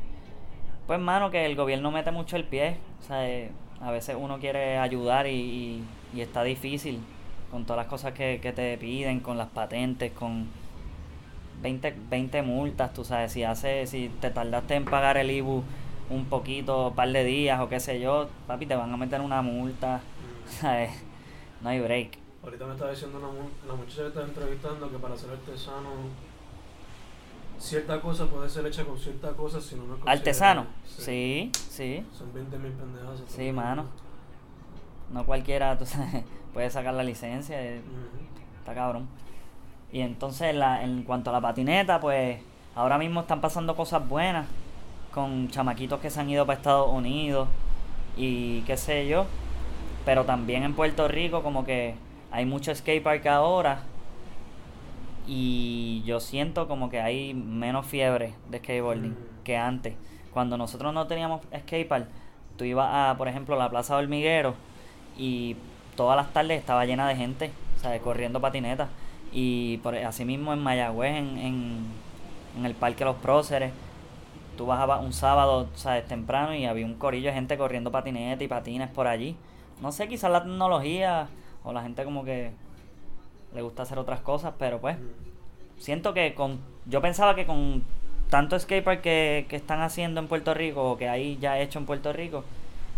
pues, 0.87 1.01
mano, 1.01 1.31
que 1.31 1.47
el 1.47 1.57
gobierno 1.57 1.91
mete 1.91 2.11
mucho 2.13 2.37
el 2.37 2.45
pie. 2.45 2.77
O 3.01 3.03
sea, 3.05 3.29
eh, 3.29 3.51
a 3.81 3.91
veces 3.91 4.17
uno 4.19 4.39
quiere 4.39 4.79
ayudar 4.79 5.27
y, 5.27 5.31
y- 5.33 5.85
y 6.15 6.21
está 6.23 6.43
difícil 6.45 7.01
con 7.51 7.65
todas 7.65 7.79
las 7.85 7.87
cosas 7.89 8.13
que, 8.13 8.41
que 8.43 8.53
te 8.53 8.79
piden, 8.79 9.21
con 9.21 9.39
las 9.39 9.49
patentes, 9.49 10.13
con 10.13 10.47
20, 11.63 11.95
20 12.11 12.43
multas, 12.43 12.93
tú 12.93 13.05
sabes, 13.05 13.33
si 13.33 13.45
hace, 13.45 13.87
si 13.87 14.09
te 14.21 14.31
tardaste 14.31 14.75
en 14.75 14.85
pagar 14.85 15.17
el 15.17 15.31
IBU 15.31 15.65
un 16.11 16.25
poquito, 16.27 16.89
un 16.89 16.95
par 16.95 17.11
de 17.11 17.25
días 17.25 17.61
o 17.61 17.69
qué 17.69 17.81
sé 17.81 18.01
yo, 18.01 18.29
papi, 18.47 18.67
te 18.67 18.77
van 18.77 18.93
a 18.93 18.97
meter 18.97 19.21
una 19.21 19.43
multa. 19.43 20.01
¿sabes? 20.61 20.91
No 21.61 21.69
hay 21.69 21.81
break. 21.81 22.19
Ahorita 22.43 22.67
me 22.67 22.73
estaba 22.73 22.91
diciendo 22.91 23.19
una, 23.19 23.29
la 23.67 23.75
muchacha 23.75 24.03
que 24.03 24.09
estaba 24.09 24.27
entrevistando 24.27 24.91
que 24.91 24.99
para 24.99 25.17
ser 25.17 25.31
artesano 25.31 25.91
cierta 27.59 28.01
cosa 28.01 28.27
puede 28.27 28.49
ser 28.49 28.65
hecha 28.67 28.85
con 28.85 28.97
cierta 28.97 29.33
cosa 29.33 29.61
si 29.61 29.75
no 29.75 29.85
no 29.85 29.97
es 29.97 30.03
Artesano, 30.07 30.67
sí, 30.87 31.51
sí. 31.53 32.07
Son 32.17 32.33
20 32.33 32.57
mil 32.59 32.73
pendejos. 32.73 33.25
Sí, 33.27 33.51
mano. 33.51 33.87
No 35.13 35.27
cualquiera, 35.27 35.77
tú 35.79 35.85
sabes, 35.85 36.25
puede 36.53 36.71
sacar 36.71 36.95
la 36.95 37.03
licencia, 37.03 37.61
eh, 37.61 37.81
está 38.61 38.75
cabrón. 38.75 39.09
Y 39.93 40.01
entonces, 40.01 40.55
la, 40.55 40.83
en 40.85 41.03
cuanto 41.03 41.31
a 41.31 41.33
la 41.33 41.41
patineta, 41.41 42.01
pues 42.01 42.41
ahora 42.75 42.99
mismo 42.99 43.21
están 43.21 43.41
pasando 43.41 43.75
cosas 43.77 44.07
buenas 44.09 44.47
con 45.13 45.49
chamaquitos 45.49 46.01
que 46.01 46.11
se 46.11 46.21
han 46.21 46.29
ido 46.31 46.47
para 46.47 46.59
Estados 46.59 46.91
Unidos 46.93 47.49
y 48.17 48.61
qué 48.63 48.77
sé 48.77 49.09
yo. 49.09 49.27
Pero 50.05 50.25
también 50.25 50.63
en 50.63 50.75
Puerto 50.75 51.09
Rico, 51.09 51.43
como 51.43 51.65
que 51.65 51.95
hay 52.31 52.45
mucho 52.47 52.75
skatepark 52.75 53.27
ahora 53.27 53.83
y 55.27 56.03
yo 56.07 56.21
siento 56.21 56.69
como 56.69 56.89
que 56.89 57.01
hay 57.01 57.35
menos 57.35 57.87
fiebre 57.87 58.35
de 58.51 58.59
skateboarding 58.59 59.11
Mm. 59.13 59.45
que 59.45 59.57
antes. 59.57 59.95
Cuando 60.33 60.57
nosotros 60.57 60.93
no 60.95 61.07
teníamos 61.07 61.43
skatepark, 61.55 62.07
tú 62.57 62.65
ibas 62.65 62.89
a, 62.93 63.15
por 63.17 63.29
ejemplo, 63.29 63.57
la 63.57 63.69
Plaza 63.69 63.97
Hormiguero 63.97 64.55
y 65.17 65.57
todas 65.97 66.17
las 66.17 66.33
tardes 66.33 66.59
estaba 66.59 66.85
llena 66.85 67.09
de 67.09 67.17
gente, 67.17 67.51
¿sabes? 67.81 68.01
Corriendo 68.01 68.41
patinetas. 68.41 68.89
Y 69.33 69.79
por 69.79 69.95
así 69.97 70.25
mismo 70.25 70.53
en 70.53 70.61
Mayagüez, 70.61 71.17
en, 71.17 71.39
en, 71.39 71.87
en 72.57 72.67
el 72.67 72.75
Parque 72.75 73.05
Los 73.05 73.17
Próceres, 73.17 73.73
tú 74.57 74.67
bajabas 74.67 75.03
un 75.03 75.13
sábado, 75.13 75.69
¿sabes? 75.75 76.07
Temprano 76.07 76.55
y 76.55 76.67
había 76.67 76.87
un 76.87 76.95
corillo 76.95 77.29
de 77.29 77.35
gente 77.35 77.57
corriendo 77.57 77.91
patineta 77.91 78.43
y 78.43 78.49
patines 78.49 78.89
por 78.89 79.07
allí. 79.07 79.37
No 79.81 79.93
sé, 79.93 80.09
quizás 80.09 80.31
la 80.31 80.43
tecnología 80.43 81.29
o 81.65 81.73
la 81.73 81.83
gente 81.83 82.05
como 82.05 82.25
que 82.25 82.53
le 83.55 83.63
gusta 83.63 83.83
hacer 83.83 83.99
otras 83.99 84.21
cosas, 84.21 84.55
pero 84.59 84.81
pues 84.81 84.97
siento 85.79 86.13
que 86.13 86.35
con 86.35 86.59
yo 86.87 87.01
pensaba 87.01 87.35
que 87.35 87.47
con 87.47 87.83
tanto 88.31 88.59
skatepark 88.59 89.01
que, 89.01 89.47
que 89.49 89.57
están 89.57 89.81
haciendo 89.81 90.21
en 90.21 90.29
Puerto 90.29 90.55
Rico 90.55 90.93
o 90.93 90.99
que 90.99 91.09
hay 91.09 91.39
ya 91.39 91.59
hecho 91.61 91.79
en 91.79 91.87
Puerto 91.87 92.13
Rico 92.13 92.45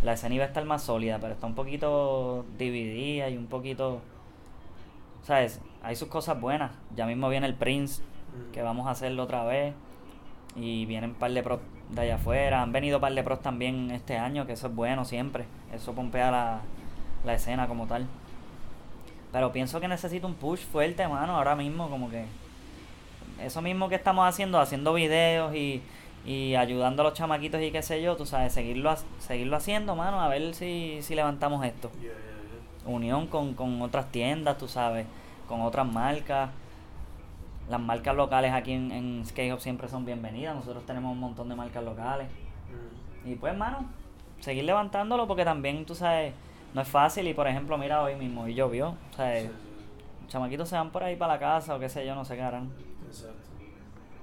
la 0.02 0.14
escena 0.14 0.34
iba 0.34 0.44
a 0.44 0.48
estar 0.48 0.64
más 0.64 0.82
sólida 0.82 1.18
pero 1.20 1.34
está 1.34 1.46
un 1.46 1.54
poquito 1.54 2.44
dividida 2.58 3.28
y 3.28 3.36
un 3.36 3.46
poquito 3.46 4.00
sabes 5.22 5.60
hay 5.82 5.96
sus 5.96 6.08
cosas 6.08 6.40
buenas 6.40 6.72
ya 6.94 7.06
mismo 7.06 7.28
viene 7.28 7.46
el 7.46 7.54
Prince 7.54 8.02
que 8.52 8.62
vamos 8.62 8.86
a 8.86 8.90
hacerlo 8.90 9.24
otra 9.24 9.44
vez 9.44 9.74
y 10.56 10.86
vienen 10.86 11.10
un 11.10 11.16
par 11.16 11.32
de 11.32 11.42
pros 11.42 11.60
de 11.90 12.00
allá 12.02 12.14
afuera 12.16 12.62
han 12.62 12.72
venido 12.72 12.98
un 12.98 13.00
par 13.02 13.14
de 13.14 13.22
pros 13.22 13.40
también 13.40 13.90
este 13.90 14.16
año 14.16 14.46
que 14.46 14.52
eso 14.52 14.68
es 14.68 14.74
bueno 14.74 15.04
siempre 15.04 15.46
eso 15.72 15.92
pompea 15.94 16.30
la, 16.30 16.60
la 17.24 17.34
escena 17.34 17.66
como 17.66 17.86
tal 17.86 18.06
pero 19.32 19.52
pienso 19.52 19.80
que 19.80 19.88
necesito 19.88 20.26
un 20.26 20.34
push 20.34 20.60
fuerte, 20.60 21.06
mano, 21.06 21.36
ahora 21.36 21.54
mismo, 21.54 21.88
como 21.88 22.10
que. 22.10 22.24
Eso 23.40 23.62
mismo 23.62 23.88
que 23.88 23.94
estamos 23.94 24.28
haciendo, 24.28 24.60
haciendo 24.60 24.92
videos 24.92 25.54
y, 25.54 25.82
y 26.26 26.54
ayudando 26.56 27.02
a 27.02 27.04
los 27.06 27.14
chamaquitos 27.14 27.62
y 27.62 27.70
qué 27.70 27.82
sé 27.82 28.02
yo, 28.02 28.16
tú 28.16 28.26
sabes, 28.26 28.52
seguirlo, 28.52 28.94
seguirlo 29.18 29.56
haciendo, 29.56 29.96
mano, 29.96 30.20
a 30.20 30.28
ver 30.28 30.54
si, 30.54 30.98
si 31.00 31.14
levantamos 31.14 31.64
esto. 31.64 31.90
Yeah. 32.00 32.29
Unión 32.84 33.26
con, 33.26 33.54
con 33.54 33.80
otras 33.82 34.10
tiendas, 34.10 34.58
tú 34.58 34.68
sabes, 34.68 35.06
con 35.48 35.60
otras 35.60 35.86
marcas. 35.86 36.50
Las 37.68 37.80
marcas 37.80 38.16
locales 38.16 38.52
aquí 38.52 38.72
en, 38.72 38.90
en 38.90 39.24
Skate 39.24 39.58
siempre 39.60 39.88
son 39.88 40.04
bienvenidas, 40.04 40.56
nosotros 40.56 40.84
tenemos 40.86 41.12
un 41.12 41.20
montón 41.20 41.48
de 41.48 41.54
marcas 41.54 41.84
locales. 41.84 42.28
Mm. 43.24 43.30
Y 43.30 43.34
pues, 43.36 43.56
mano, 43.56 43.84
seguir 44.40 44.64
levantándolo 44.64 45.26
porque 45.26 45.44
también, 45.44 45.84
tú 45.84 45.94
sabes, 45.94 46.34
no 46.74 46.80
es 46.80 46.88
fácil. 46.88 47.28
Y 47.28 47.34
por 47.34 47.46
ejemplo, 47.46 47.76
mira, 47.78 48.02
hoy 48.02 48.16
mismo 48.16 48.48
y 48.48 48.54
llovió. 48.54 48.96
O 49.12 49.16
sea, 49.16 49.40
Sí, 49.40 49.46
sí, 49.46 49.52
chamaquitos 50.28 50.68
se 50.68 50.76
van 50.76 50.90
por 50.90 51.02
ahí 51.02 51.16
para 51.16 51.34
la 51.34 51.38
casa 51.38 51.76
o 51.76 51.78
qué 51.78 51.88
sé 51.88 52.06
yo, 52.06 52.14
no 52.14 52.24
sé 52.24 52.36
qué 52.36 52.42
harán. 52.42 52.70
Exacto. 53.06 53.50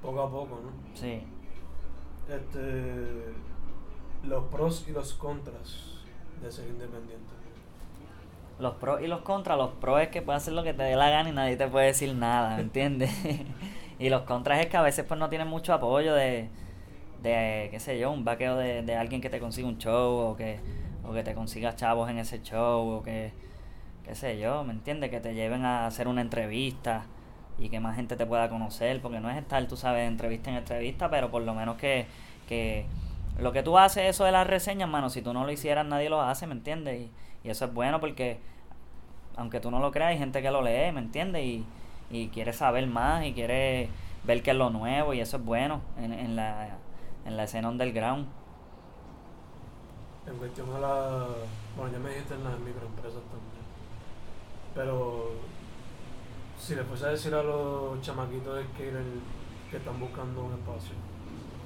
Poco 0.01 0.21
a 0.21 0.29
poco, 0.29 0.61
¿no? 0.63 0.71
Sí. 0.93 1.21
Este, 2.29 3.33
los 4.23 4.43
pros 4.45 4.85
y 4.87 4.91
los 4.91 5.13
contras 5.13 6.01
de 6.41 6.51
ser 6.51 6.67
independiente. 6.67 7.33
Los 8.59 8.75
pros 8.75 9.01
y 9.01 9.07
los 9.07 9.21
contras. 9.21 9.57
Los 9.57 9.71
pros 9.71 10.01
es 10.01 10.07
que 10.09 10.21
puedes 10.21 10.41
hacer 10.41 10.53
lo 10.53 10.63
que 10.63 10.73
te 10.73 10.83
dé 10.83 10.95
la 10.95 11.09
gana 11.09 11.29
y 11.29 11.33
nadie 11.33 11.55
te 11.55 11.67
puede 11.67 11.87
decir 11.87 12.13
nada, 12.15 12.55
¿me 12.55 12.63
entiendes? 12.63 13.11
y 13.99 14.09
los 14.09 14.23
contras 14.23 14.59
es 14.59 14.67
que 14.67 14.77
a 14.77 14.81
veces 14.81 15.05
pues 15.05 15.19
no 15.19 15.29
tienes 15.29 15.47
mucho 15.47 15.73
apoyo 15.73 16.13
de, 16.13 16.49
de 17.21 17.67
qué 17.71 17.79
sé 17.79 17.99
yo, 17.99 18.11
un 18.11 18.25
vaqueo 18.25 18.55
de, 18.55 18.81
de 18.81 18.95
alguien 18.95 19.21
que 19.21 19.29
te 19.29 19.39
consiga 19.39 19.67
un 19.67 19.77
show 19.77 20.31
o 20.31 20.35
que, 20.35 20.59
o 21.07 21.13
que 21.13 21.23
te 21.23 21.33
consiga 21.33 21.75
chavos 21.75 22.09
en 22.09 22.17
ese 22.17 22.41
show 22.41 22.89
o 22.89 23.03
que, 23.03 23.31
qué 24.03 24.15
sé 24.15 24.39
yo, 24.39 24.63
¿me 24.63 24.73
entiendes? 24.73 25.09
Que 25.09 25.19
te 25.19 25.35
lleven 25.35 25.65
a 25.65 25.85
hacer 25.85 26.07
una 26.07 26.21
entrevista 26.21 27.05
y 27.59 27.69
que 27.69 27.79
más 27.79 27.95
gente 27.95 28.15
te 28.15 28.25
pueda 28.25 28.49
conocer, 28.49 29.01
porque 29.01 29.19
no 29.19 29.29
es 29.29 29.37
estar, 29.37 29.65
tú 29.67 29.75
sabes, 29.75 30.07
entrevista 30.07 30.49
en 30.49 30.57
entrevista, 30.57 31.09
pero 31.09 31.29
por 31.31 31.41
lo 31.43 31.53
menos 31.53 31.77
que, 31.77 32.05
que 32.47 32.85
lo 33.39 33.51
que 33.51 33.63
tú 33.63 33.77
haces, 33.77 34.03
eso 34.09 34.23
de 34.25 34.31
las 34.31 34.47
reseñas, 34.47 34.89
mano, 34.89 35.09
si 35.09 35.21
tú 35.21 35.33
no 35.33 35.45
lo 35.45 35.51
hicieras, 35.51 35.85
nadie 35.85 36.09
lo 36.09 36.21
hace, 36.21 36.47
¿me 36.47 36.53
entiendes? 36.53 37.01
Y, 37.01 37.11
y 37.47 37.49
eso 37.49 37.65
es 37.65 37.73
bueno 37.73 37.99
porque, 37.99 38.39
aunque 39.35 39.59
tú 39.59 39.71
no 39.71 39.79
lo 39.79 39.91
creas, 39.91 40.11
hay 40.11 40.17
gente 40.17 40.41
que 40.41 40.51
lo 40.51 40.61
lee, 40.61 40.91
¿me 40.91 40.99
entiendes? 40.99 41.43
Y, 41.43 41.65
y 42.09 42.29
quiere 42.29 42.53
saber 42.53 42.87
más 42.87 43.25
y 43.25 43.33
quiere 43.33 43.89
ver 44.23 44.41
qué 44.41 44.51
es 44.51 44.57
lo 44.57 44.69
nuevo 44.69 45.13
y 45.13 45.19
eso 45.19 45.37
es 45.37 45.45
bueno 45.45 45.81
en, 45.97 46.13
en, 46.13 46.35
la, 46.35 46.77
en 47.25 47.37
la 47.37 47.43
escena 47.43 47.69
underground. 47.69 48.27
En 50.25 50.35
cuestión 50.37 50.67
a 50.75 50.79
la. 50.79 51.27
Bueno, 51.77 51.93
ya 51.93 51.99
me 51.99 52.09
dijiste 52.09 52.33
en 52.33 52.43
las 52.43 52.59
microempresas 52.59 53.21
también. 53.21 53.63
Pero. 54.75 55.31
Si 56.59 56.75
le 56.75 56.83
fuese 56.83 57.05
a 57.05 57.09
decir 57.09 57.33
a 57.33 57.43
los 57.43 58.01
chamaquitos 58.01 58.55
de 58.55 58.63
skater 58.63 59.03
que 59.69 59.77
están 59.77 59.99
buscando 59.99 60.43
un 60.43 60.53
espacio. 60.53 60.95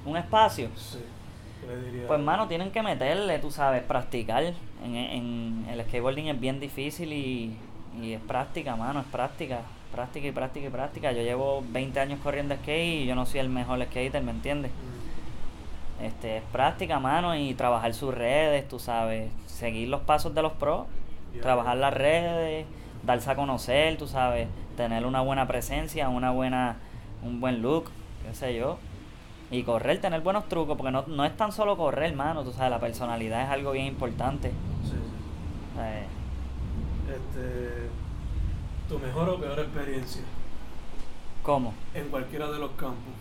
¿Un 0.04 0.16
espacio? 0.16 0.68
Sí. 0.76 1.02
Pues, 2.06 2.20
mano, 2.20 2.48
tienen 2.48 2.70
que 2.70 2.82
meterle, 2.82 3.38
tú 3.38 3.50
sabes, 3.50 3.82
practicar. 3.82 4.42
En, 4.84 4.96
en 4.96 5.66
el 5.70 5.80
skateboarding 5.82 6.28
es 6.28 6.40
bien 6.40 6.58
difícil 6.60 7.12
y, 7.12 7.56
y 8.00 8.12
es 8.14 8.20
práctica, 8.20 8.76
mano, 8.76 9.00
es 9.00 9.06
práctica. 9.06 9.60
Práctica 9.92 10.26
y 10.26 10.32
práctica 10.32 10.66
y 10.66 10.70
práctica. 10.70 11.12
Yo 11.12 11.22
llevo 11.22 11.62
20 11.68 12.00
años 12.00 12.18
corriendo 12.22 12.54
skate 12.56 13.02
y 13.02 13.06
yo 13.06 13.14
no 13.14 13.26
soy 13.26 13.40
el 13.40 13.48
mejor 13.50 13.82
skater, 13.84 14.22
¿me 14.22 14.30
entiendes? 14.32 14.72
Mm, 16.00 16.04
Este, 16.04 16.38
es 16.38 16.42
práctica, 16.50 16.98
mano, 16.98 17.36
y 17.36 17.54
trabajar 17.54 17.94
sus 17.94 18.12
redes, 18.14 18.66
tú 18.68 18.78
sabes, 18.78 19.30
seguir 19.46 19.88
los 19.88 20.00
pasos 20.00 20.34
de 20.34 20.42
los 20.42 20.52
pros, 20.52 20.86
trabajar 21.42 21.76
las 21.76 21.94
redes, 21.94 22.66
darse 23.04 23.30
a 23.30 23.36
conocer, 23.36 23.96
tú 23.98 24.06
sabes, 24.08 24.48
tener 24.76 25.06
una 25.06 25.20
buena 25.20 25.46
presencia, 25.46 26.08
una 26.08 26.30
buena, 26.30 26.76
un 27.22 27.40
buen 27.40 27.62
look, 27.62 27.90
qué 28.26 28.34
sé 28.34 28.54
yo, 28.54 28.78
y 29.52 29.62
correr, 29.64 30.00
tener 30.00 30.20
buenos 30.22 30.48
trucos, 30.48 30.76
porque 30.76 30.90
no, 30.92 31.04
no 31.06 31.24
es 31.24 31.36
tan 31.36 31.52
solo 31.52 31.76
correr, 31.76 32.14
mano, 32.14 32.42
tú 32.42 32.52
sabes, 32.52 32.70
la 32.70 32.80
personalidad 32.80 33.42
es 33.42 33.48
algo 33.50 33.72
bien 33.72 33.86
importante. 33.86 34.50
sí, 34.82 34.90
sí. 34.92 35.78
eh, 35.80 36.06
Este. 37.08 37.88
Tu 38.88 38.98
mejor 38.98 39.28
o 39.30 39.38
peor 39.38 39.58
experiencia 39.58 40.22
¿Cómo? 41.42 41.72
en 41.94 42.08
cualquiera 42.08 42.50
de 42.50 42.58
los 42.58 42.70
campos. 42.72 43.12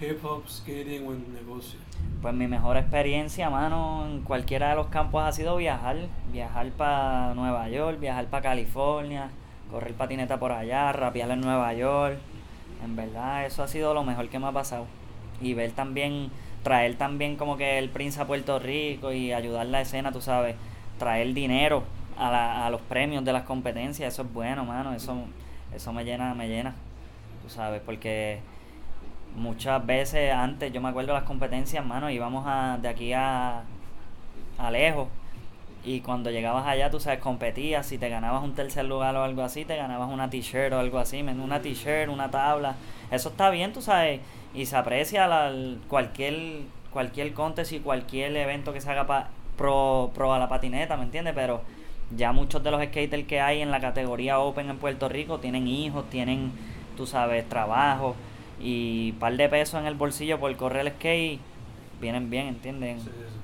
Hip 0.00 0.24
hop, 0.24 0.48
skating 0.48 1.06
o 1.06 1.12
en 1.12 1.34
negocio. 1.34 1.78
Pues 2.22 2.32
mi 2.34 2.46
mejor 2.46 2.76
experiencia, 2.76 3.50
mano, 3.50 4.06
en 4.06 4.22
cualquiera 4.22 4.70
de 4.70 4.76
los 4.76 4.86
campos 4.86 5.22
ha 5.22 5.32
sido 5.32 5.56
viajar. 5.56 5.96
Viajar 6.32 6.70
para 6.72 7.34
Nueva 7.34 7.68
York, 7.68 7.98
viajar 8.00 8.26
para 8.26 8.42
California, 8.42 9.30
correr 9.70 9.94
patineta 9.94 10.38
por 10.38 10.52
allá, 10.52 10.92
rapear 10.92 11.30
en 11.30 11.40
Nueva 11.40 11.72
York. 11.74 12.18
En 12.84 12.96
verdad, 12.96 13.44
eso 13.46 13.62
ha 13.62 13.68
sido 13.68 13.92
lo 13.94 14.04
mejor 14.04 14.28
que 14.28 14.38
me 14.38 14.46
ha 14.46 14.52
pasado. 14.52 14.86
Y 15.40 15.54
ver 15.54 15.72
también, 15.72 16.30
traer 16.62 16.96
también 16.96 17.36
como 17.36 17.56
que 17.56 17.78
el 17.78 17.88
Prince 17.90 18.20
a 18.20 18.26
Puerto 18.26 18.58
Rico 18.58 19.12
y 19.12 19.32
ayudar 19.32 19.66
la 19.66 19.80
escena, 19.80 20.12
tú 20.12 20.20
sabes, 20.20 20.56
traer 20.98 21.32
dinero 21.34 21.82
a, 22.18 22.30
la- 22.30 22.66
a 22.66 22.70
los 22.70 22.80
premios 22.82 23.24
de 23.24 23.32
las 23.32 23.44
competencias, 23.44 24.12
eso 24.12 24.22
es 24.22 24.32
bueno, 24.32 24.64
mano, 24.64 24.92
eso, 24.94 25.16
eso 25.74 25.92
me 25.92 26.04
llena, 26.04 26.34
me 26.34 26.48
llena, 26.48 26.74
tú 27.42 27.48
sabes, 27.50 27.80
porque 27.84 28.40
muchas 29.36 29.84
veces 29.86 30.32
antes, 30.32 30.72
yo 30.72 30.80
me 30.80 30.88
acuerdo 30.90 31.12
de 31.14 31.20
las 31.20 31.28
competencias, 31.28 31.84
mano, 31.84 32.10
íbamos 32.10 32.44
a, 32.46 32.78
de 32.80 32.88
aquí 32.88 33.12
a, 33.12 33.62
a 34.58 34.70
lejos. 34.70 35.08
Y 35.82 36.00
cuando 36.00 36.30
llegabas 36.30 36.66
allá, 36.66 36.90
tú 36.90 37.00
sabes, 37.00 37.20
competías, 37.20 37.86
si 37.86 37.96
te 37.96 38.08
ganabas 38.10 38.42
un 38.44 38.54
tercer 38.54 38.84
lugar 38.84 39.16
o 39.16 39.24
algo 39.24 39.42
así, 39.42 39.64
te 39.64 39.76
ganabas 39.76 40.10
una 40.10 40.28
t-shirt 40.28 40.72
o 40.74 40.78
algo 40.78 40.98
así, 40.98 41.22
una 41.22 41.62
t-shirt, 41.62 42.10
una 42.10 42.30
tabla. 42.30 42.76
Eso 43.10 43.30
está 43.30 43.48
bien, 43.50 43.72
tú 43.72 43.80
sabes, 43.80 44.20
y 44.54 44.66
se 44.66 44.76
aprecia 44.76 45.26
la, 45.26 45.52
cualquier 45.88 46.62
cualquier 46.92 47.32
contest 47.32 47.72
y 47.72 47.78
cualquier 47.80 48.36
evento 48.36 48.72
que 48.72 48.80
se 48.80 48.90
haga 48.90 49.06
pa- 49.06 49.28
pro, 49.56 50.10
pro 50.14 50.34
a 50.34 50.38
la 50.40 50.48
patineta, 50.48 50.96
¿me 50.96 51.04
entiendes? 51.04 51.34
Pero 51.34 51.62
ya 52.16 52.32
muchos 52.32 52.62
de 52.64 52.70
los 52.72 52.82
skaters 52.84 53.24
que 53.26 53.40
hay 53.40 53.60
en 53.62 53.70
la 53.70 53.80
categoría 53.80 54.40
Open 54.40 54.68
en 54.70 54.76
Puerto 54.78 55.08
Rico 55.08 55.38
tienen 55.38 55.68
hijos, 55.68 56.10
tienen, 56.10 56.50
tú 56.96 57.06
sabes, 57.06 57.48
trabajo 57.48 58.16
y 58.60 59.12
par 59.12 59.36
de 59.36 59.48
pesos 59.48 59.80
en 59.80 59.86
el 59.86 59.94
bolsillo 59.94 60.38
por 60.40 60.54
correr 60.56 60.86
el 60.86 60.92
skate, 60.94 61.40
vienen 62.00 62.28
bien, 62.28 62.48
¿entienden? 62.48 63.00
Sí, 63.00 63.06
sí. 63.06 63.39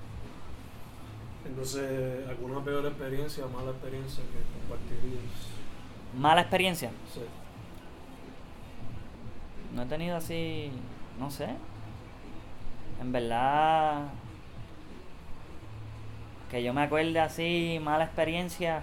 Entonces, 1.47 2.29
¿alguna 2.29 2.63
peor 2.65 2.87
experiencia 2.87 3.45
o 3.45 3.49
mala 3.49 3.71
experiencia 3.71 4.23
que 4.25 4.69
compartirías? 4.69 5.23
Mala 6.19 6.41
experiencia. 6.43 6.91
Sí. 7.13 7.21
No 9.75 9.83
he 9.83 9.87
tenido 9.87 10.17
así, 10.17 10.71
no 11.19 11.31
sé. 11.31 11.49
En 13.01 13.13
verdad, 13.13 14.09
que 16.51 16.63
yo 16.63 16.73
me 16.73 16.83
acuerde 16.83 17.21
así, 17.21 17.79
mala 17.83 18.05
experiencia. 18.05 18.83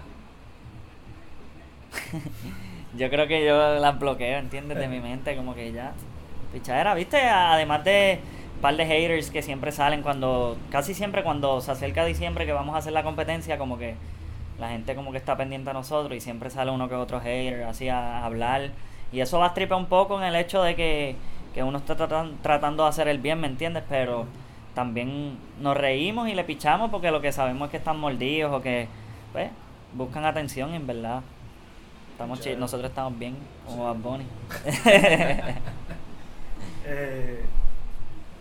yo 2.98 3.10
creo 3.10 3.28
que 3.28 3.46
yo 3.46 3.80
las 3.80 4.00
bloqueo, 4.00 4.40
¿entiendes? 4.40 4.78
De 4.78 4.88
mi 4.88 5.00
mente, 5.00 5.36
como 5.36 5.56
que 5.56 5.72
ya. 5.72 5.94
Pichadera, 6.52 6.94
¿viste? 6.94 7.20
Además 7.22 7.84
de 7.84 8.20
par 8.64 8.76
de 8.78 8.86
haters 8.88 9.30
que 9.30 9.44
siempre 9.44 9.72
salen 9.72 10.02
cuando, 10.02 10.58
casi 10.72 10.96
siempre 10.96 11.22
cuando 11.24 11.62
se 11.62 11.72
acerca 11.72 12.06
diciembre 12.06 12.46
que 12.48 12.54
vamos 12.54 12.76
a 12.76 12.80
hacer 12.80 12.94
la 12.94 13.04
competencia, 13.04 13.60
como 13.60 13.78
que 13.78 13.96
la 14.60 14.70
gente 14.70 14.96
como 14.96 15.12
que 15.12 15.18
está 15.20 15.38
pendiente 15.38 15.70
a 15.70 15.74
nosotros 15.74 16.16
y 16.18 16.22
siempre 16.22 16.50
sale 16.50 16.72
uno 16.72 16.88
que 16.90 16.96
otro 16.96 17.20
hater 17.20 17.64
así 17.66 17.90
a 17.90 18.26
hablar. 18.26 18.72
Y 19.12 19.20
eso 19.22 19.38
va 19.40 19.46
a 19.46 19.50
un 19.76 19.88
poco 19.88 20.18
en 20.18 20.24
el 20.26 20.36
hecho 20.36 20.64
de 20.64 20.76
que, 20.76 21.16
que 21.54 21.62
uno 21.64 21.78
está 21.78 21.96
tratan- 21.96 22.38
tratando 22.42 22.84
de 22.84 22.90
hacer 22.90 23.08
el 23.08 23.20
bien, 23.20 23.40
¿me 23.42 23.48
entiendes? 23.48 23.84
Pero 23.90 24.26
también 24.74 25.38
nos 25.62 25.78
reímos 25.78 26.30
y 26.30 26.34
le 26.34 26.44
pichamos 26.46 26.90
porque 26.90 27.12
lo 27.12 27.22
que 27.22 27.32
sabemos 27.32 27.68
es 27.68 27.72
que 27.72 27.78
están 27.78 28.00
mordidos 28.00 28.54
o 28.54 28.62
que 28.62 28.88
pues, 29.34 29.52
buscan 29.94 30.26
atención 30.26 30.72
y 30.74 30.78
en 30.78 30.88
verdad. 30.88 31.22
Estamos 32.14 32.40
nosotros 32.58 32.90
estamos 32.90 33.20
bien 33.20 33.36
como 33.66 33.86
Bad 33.86 33.96
Bunny. 33.98 34.26
Eh, 36.86 37.46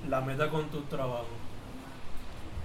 la 0.08 0.20
meta 0.20 0.48
con 0.48 0.68
tu 0.68 0.80
trabajo. 0.82 1.26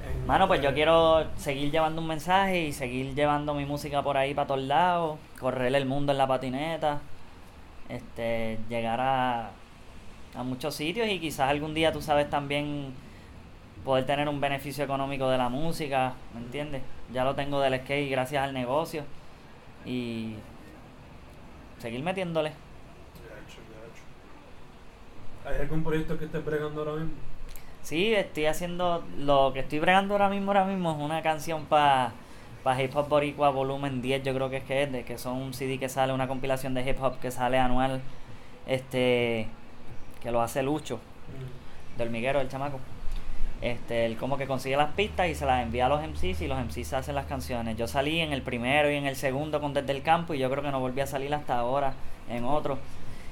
En- 0.06 0.26
Mano, 0.28 0.47
pues 0.47 0.62
yo 0.62 0.69
eh, 0.69 0.73
quiero 0.73 1.26
seguir 1.38 1.71
llevando 1.71 2.02
un 2.02 2.08
mensaje 2.08 2.65
y 2.65 2.73
seguir 2.73 3.13
llevando 3.15 3.54
mi 3.54 3.65
música 3.65 4.02
por 4.04 4.17
ahí 4.17 4.34
para 4.34 4.47
todos 4.47 4.62
lados, 4.62 5.17
correr 5.39 5.73
el 5.76 5.86
mundo 5.86 6.12
en 6.12 6.17
la 6.17 6.28
patineta, 6.28 7.00
este, 7.89 8.60
llegar 8.69 9.00
a, 9.02 9.52
a 10.36 10.43
muchos 10.43 10.76
sitios 10.76 11.08
y 11.10 11.19
quizás 11.19 11.50
algún 11.50 11.73
día 11.73 11.91
tú 11.91 12.02
sabes 12.02 12.30
también 12.30 12.93
poder 13.86 14.06
tener 14.06 14.28
un 14.28 14.41
beneficio 14.41 14.84
económico 14.84 15.30
de 15.30 15.38
la 15.38 15.50
música, 15.50 16.13
¿me 16.34 16.41
entiendes? 16.41 16.82
Ya 17.13 17.23
lo 17.23 17.36
tengo 17.36 17.60
del 17.62 17.80
skate 17.82 18.12
gracias 18.12 18.43
al 18.43 18.54
negocio 18.54 19.04
y 19.86 20.34
seguir 21.80 22.04
metiéndole. 22.04 22.52
¿Hay 25.45 25.62
algún 25.62 25.84
proyecto 25.84 26.17
que 26.19 26.26
estés 26.26 26.43
bregando 26.43 26.82
ahora 26.82 26.93
mismo? 26.95 27.13
Sí, 27.88 28.13
estoy 28.13 28.47
haciendo 28.47 29.02
lo 29.17 29.54
que 29.54 29.62
estoy 29.62 29.80
bregando 29.80 30.13
ahora 30.13 30.28
mismo, 30.28 30.52
ahora 30.52 30.65
mismo 30.65 30.91
es 30.91 30.97
una 30.97 31.21
canción 31.21 31.63
para 31.67 32.12
Hip 32.84 32.93
Hop 32.93 33.08
Boricua 33.08 33.50
Volumen 33.50 34.02
10, 34.02 34.23
yo 34.23 34.34
creo 34.34 34.50
que 34.50 34.58
es 34.58 34.63
que 34.65 34.84
es, 34.84 34.91
de 34.91 35.06
que 35.06 35.17
son 35.17 35.38
un 35.38 35.54
CD 35.54 35.80
que 35.80 35.88
sale, 35.88 36.12
una 36.12 36.28
compilación 36.28 36.73
de 36.73 36.82
hip 36.82 37.02
hop 37.02 37.17
que 37.21 37.32
sale 37.32 37.58
anual, 37.58 38.02
este, 38.67 39.47
que 40.21 40.32
lo 40.32 40.41
hace 40.41 40.63
Lucho, 40.63 41.00
Mm, 41.28 41.97
de 41.97 42.04
hormiguero, 42.04 42.41
el 42.41 42.50
chamaco. 42.50 42.80
Este, 43.62 44.06
él 44.06 44.17
como 44.17 44.38
que 44.38 44.47
consigue 44.47 44.76
las 44.76 44.91
pistas 44.91 45.30
y 45.30 45.36
se 45.36 45.45
las 45.45 45.63
envía 45.63 45.86
a 45.86 45.89
los 45.89 46.04
MCs 46.04 46.41
y 46.41 46.47
los 46.47 46.60
MCs 46.60 46.91
hacen 46.91 47.15
las 47.15 47.26
canciones. 47.26 47.78
Yo 47.78 47.88
salí 47.88 48.19
en 48.19 48.34
el 48.34 48.41
primero 48.41 48.91
y 48.91 48.95
en 48.95 49.06
el 49.06 49.15
segundo 49.15 49.62
con 49.62 49.73
Desde 49.73 49.93
el 49.93 50.04
Campo 50.04 50.34
y 50.34 50.39
yo 50.39 50.50
creo 50.52 50.62
que 50.62 50.71
no 50.71 50.82
volví 50.82 51.00
a 51.00 51.08
salir 51.08 51.34
hasta 51.34 51.58
ahora 51.58 51.93
en 52.30 52.43
otro. 52.43 52.80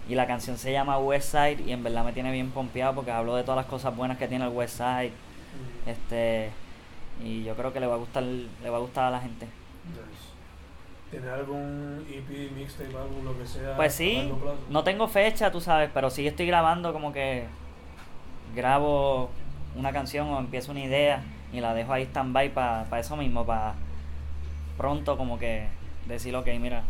Y 0.08 0.16
la 0.16 0.28
canción 0.28 0.58
se 0.58 0.72
llama 0.72 0.98
West 1.00 1.32
Side 1.32 1.64
y 1.66 1.72
en 1.72 1.84
verdad 1.84 2.06
me 2.06 2.14
tiene 2.14 2.32
bien 2.32 2.52
pompeado 2.52 2.94
porque 2.94 3.12
hablo 3.12 3.36
de 3.36 3.44
todas 3.44 3.58
las 3.58 3.66
cosas 3.66 3.96
buenas 3.96 4.18
que 4.18 4.28
tiene 4.28 4.46
el 4.46 4.52
West 4.52 4.78
Side. 4.78 5.12
mm, 5.12 5.90
Este, 5.90 6.52
y 7.24 7.44
yo 7.44 7.56
creo 7.56 7.74
que 7.74 7.80
le 7.80 7.88
va 7.88 7.96
a 7.96 7.98
gustar, 7.98 8.24
le 8.24 8.70
va 8.70 8.78
a 8.78 8.82
gustar 8.82 9.06
a 9.06 9.12
la 9.12 9.20
gente. 9.20 9.46
nice. 9.46 10.26
¿Tienes 11.12 11.30
algún 11.30 12.06
EP, 12.12 12.52
mixtape, 12.52 12.96
álbum, 12.98 13.24
lo 13.24 13.38
que 13.38 13.46
sea? 13.46 13.76
Pues 13.78 13.94
sí, 13.94 14.30
no 14.70 14.84
tengo 14.84 15.08
fecha, 15.08 15.52
tú 15.52 15.62
sabes, 15.62 15.90
pero 15.94 16.10
sí 16.10 16.28
estoy 16.28 16.46
grabando 16.48 16.92
como 16.94 17.14
que 17.14 17.46
grabo 18.56 19.30
una 19.76 19.92
canción 19.92 20.28
o 20.30 20.40
empiezo 20.40 20.72
una 20.72 20.82
idea 20.84 21.24
y 21.54 21.62
la 21.62 21.74
dejo 21.74 21.94
ahí 21.94 22.04
stand-by 22.04 22.54
para 22.54 23.00
eso 23.00 23.16
mismo, 23.16 23.46
para 23.46 23.76
pronto 24.78 25.16
como 25.18 25.40
que 25.40 25.68
decir, 26.08 26.36
ok, 26.36 26.48
mira, 26.60 26.84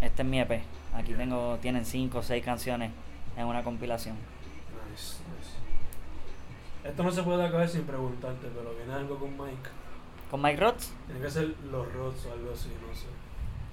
este 0.00 0.22
es 0.22 0.28
mi 0.28 0.40
EP. 0.40 0.62
Aquí 0.96 1.12
tengo, 1.12 1.58
tienen 1.60 1.84
cinco 1.84 2.18
o 2.18 2.22
seis 2.22 2.44
canciones 2.44 2.90
en 3.36 3.46
una 3.46 3.62
compilación. 3.62 4.16
Nice, 4.90 5.18
nice. 5.36 6.88
Esto 6.88 7.02
no 7.02 7.10
se 7.10 7.22
puede 7.22 7.44
acabar 7.44 7.68
sin 7.68 7.82
preguntarte, 7.82 8.48
pero 8.54 8.74
viene 8.74 8.94
algo 8.94 9.18
con 9.18 9.30
Mike. 9.32 9.68
¿Con 10.30 10.40
Mike 10.40 10.60
Rods? 10.60 10.92
Tiene 11.06 11.20
que 11.20 11.30
ser 11.30 11.54
los 11.70 11.92
Rods 11.92 12.26
o 12.26 12.32
algo 12.32 12.52
así, 12.52 12.70
no 12.86 12.94
sé. 12.94 13.06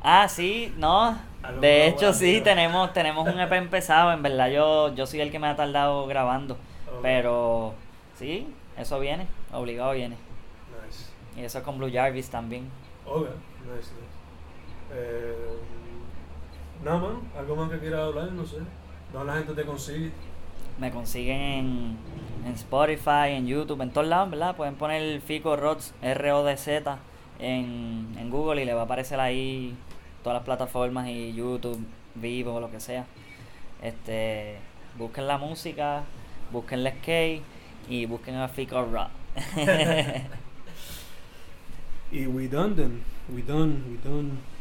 Ah, 0.01 0.27
sí, 0.27 0.73
no. 0.77 1.17
De 1.61 1.87
hecho, 1.87 2.11
sí, 2.13 2.41
tenemos, 2.41 2.91
tenemos 2.93 3.25
un 3.27 3.39
EP 3.39 3.53
empezado. 3.53 4.11
En 4.11 4.21
verdad, 4.21 4.49
yo, 4.49 4.93
yo 4.93 5.05
soy 5.07 5.21
el 5.21 5.31
que 5.31 5.39
me 5.39 5.47
ha 5.47 5.55
tardado 5.55 6.05
grabando. 6.07 6.57
Pero 7.01 7.73
sí, 8.15 8.53
eso 8.77 8.99
viene, 8.99 9.27
obligado 9.53 9.93
viene. 9.93 10.17
Nice. 10.85 11.05
Y 11.39 11.45
eso 11.45 11.59
es 11.59 11.63
con 11.63 11.77
Blue 11.77 11.91
Jarvis 11.91 12.29
también. 12.29 12.69
Ok, 13.05 13.27
nice, 13.65 13.91
nice. 13.93 14.13
Eh, 14.91 15.57
nada 16.83 16.97
más, 16.97 17.11
algo 17.37 17.55
más 17.55 17.71
que 17.71 17.79
quieras 17.79 18.01
hablar, 18.01 18.31
no 18.31 18.45
sé. 18.45 18.57
¿Dónde 19.11 19.27
la 19.31 19.37
gente 19.39 19.53
te 19.53 19.63
consigue? 19.63 20.11
Me 20.79 20.91
consiguen 20.91 21.39
en, 21.39 21.97
en 22.45 22.53
Spotify, 22.53 23.29
en 23.31 23.47
YouTube, 23.47 23.81
en 23.81 23.91
todos 23.91 24.07
lados, 24.07 24.31
¿verdad? 24.31 24.55
Pueden 24.55 24.75
poner 24.75 25.21
Fico 25.21 25.55
Rods, 25.55 25.93
R-O-D-Z, 26.01 26.97
en, 27.39 28.15
en 28.17 28.29
Google 28.29 28.61
y 28.61 28.65
le 28.65 28.73
va 28.73 28.81
a 28.81 28.85
aparecer 28.85 29.19
ahí 29.19 29.75
todas 30.23 30.37
las 30.37 30.43
plataformas 30.43 31.07
y 31.07 31.33
YouTube, 31.33 31.85
Vivo, 32.15 32.59
lo 32.59 32.71
que 32.71 32.79
sea. 32.79 33.05
Este, 33.81 34.57
busquen 34.97 35.27
la 35.27 35.37
música, 35.37 36.03
busquen 36.51 36.83
la 36.83 36.91
skate 36.91 37.41
y 37.89 38.05
busquen 38.05 38.35
a 38.35 38.47
Fico 38.47 38.83
Rock. 38.85 39.09
y 42.11 42.27
we 42.27 42.47
done 42.47 42.75
then. 42.75 43.03
We 43.33 43.41
done, 43.41 43.83
we 43.89 43.97
done. 43.97 44.52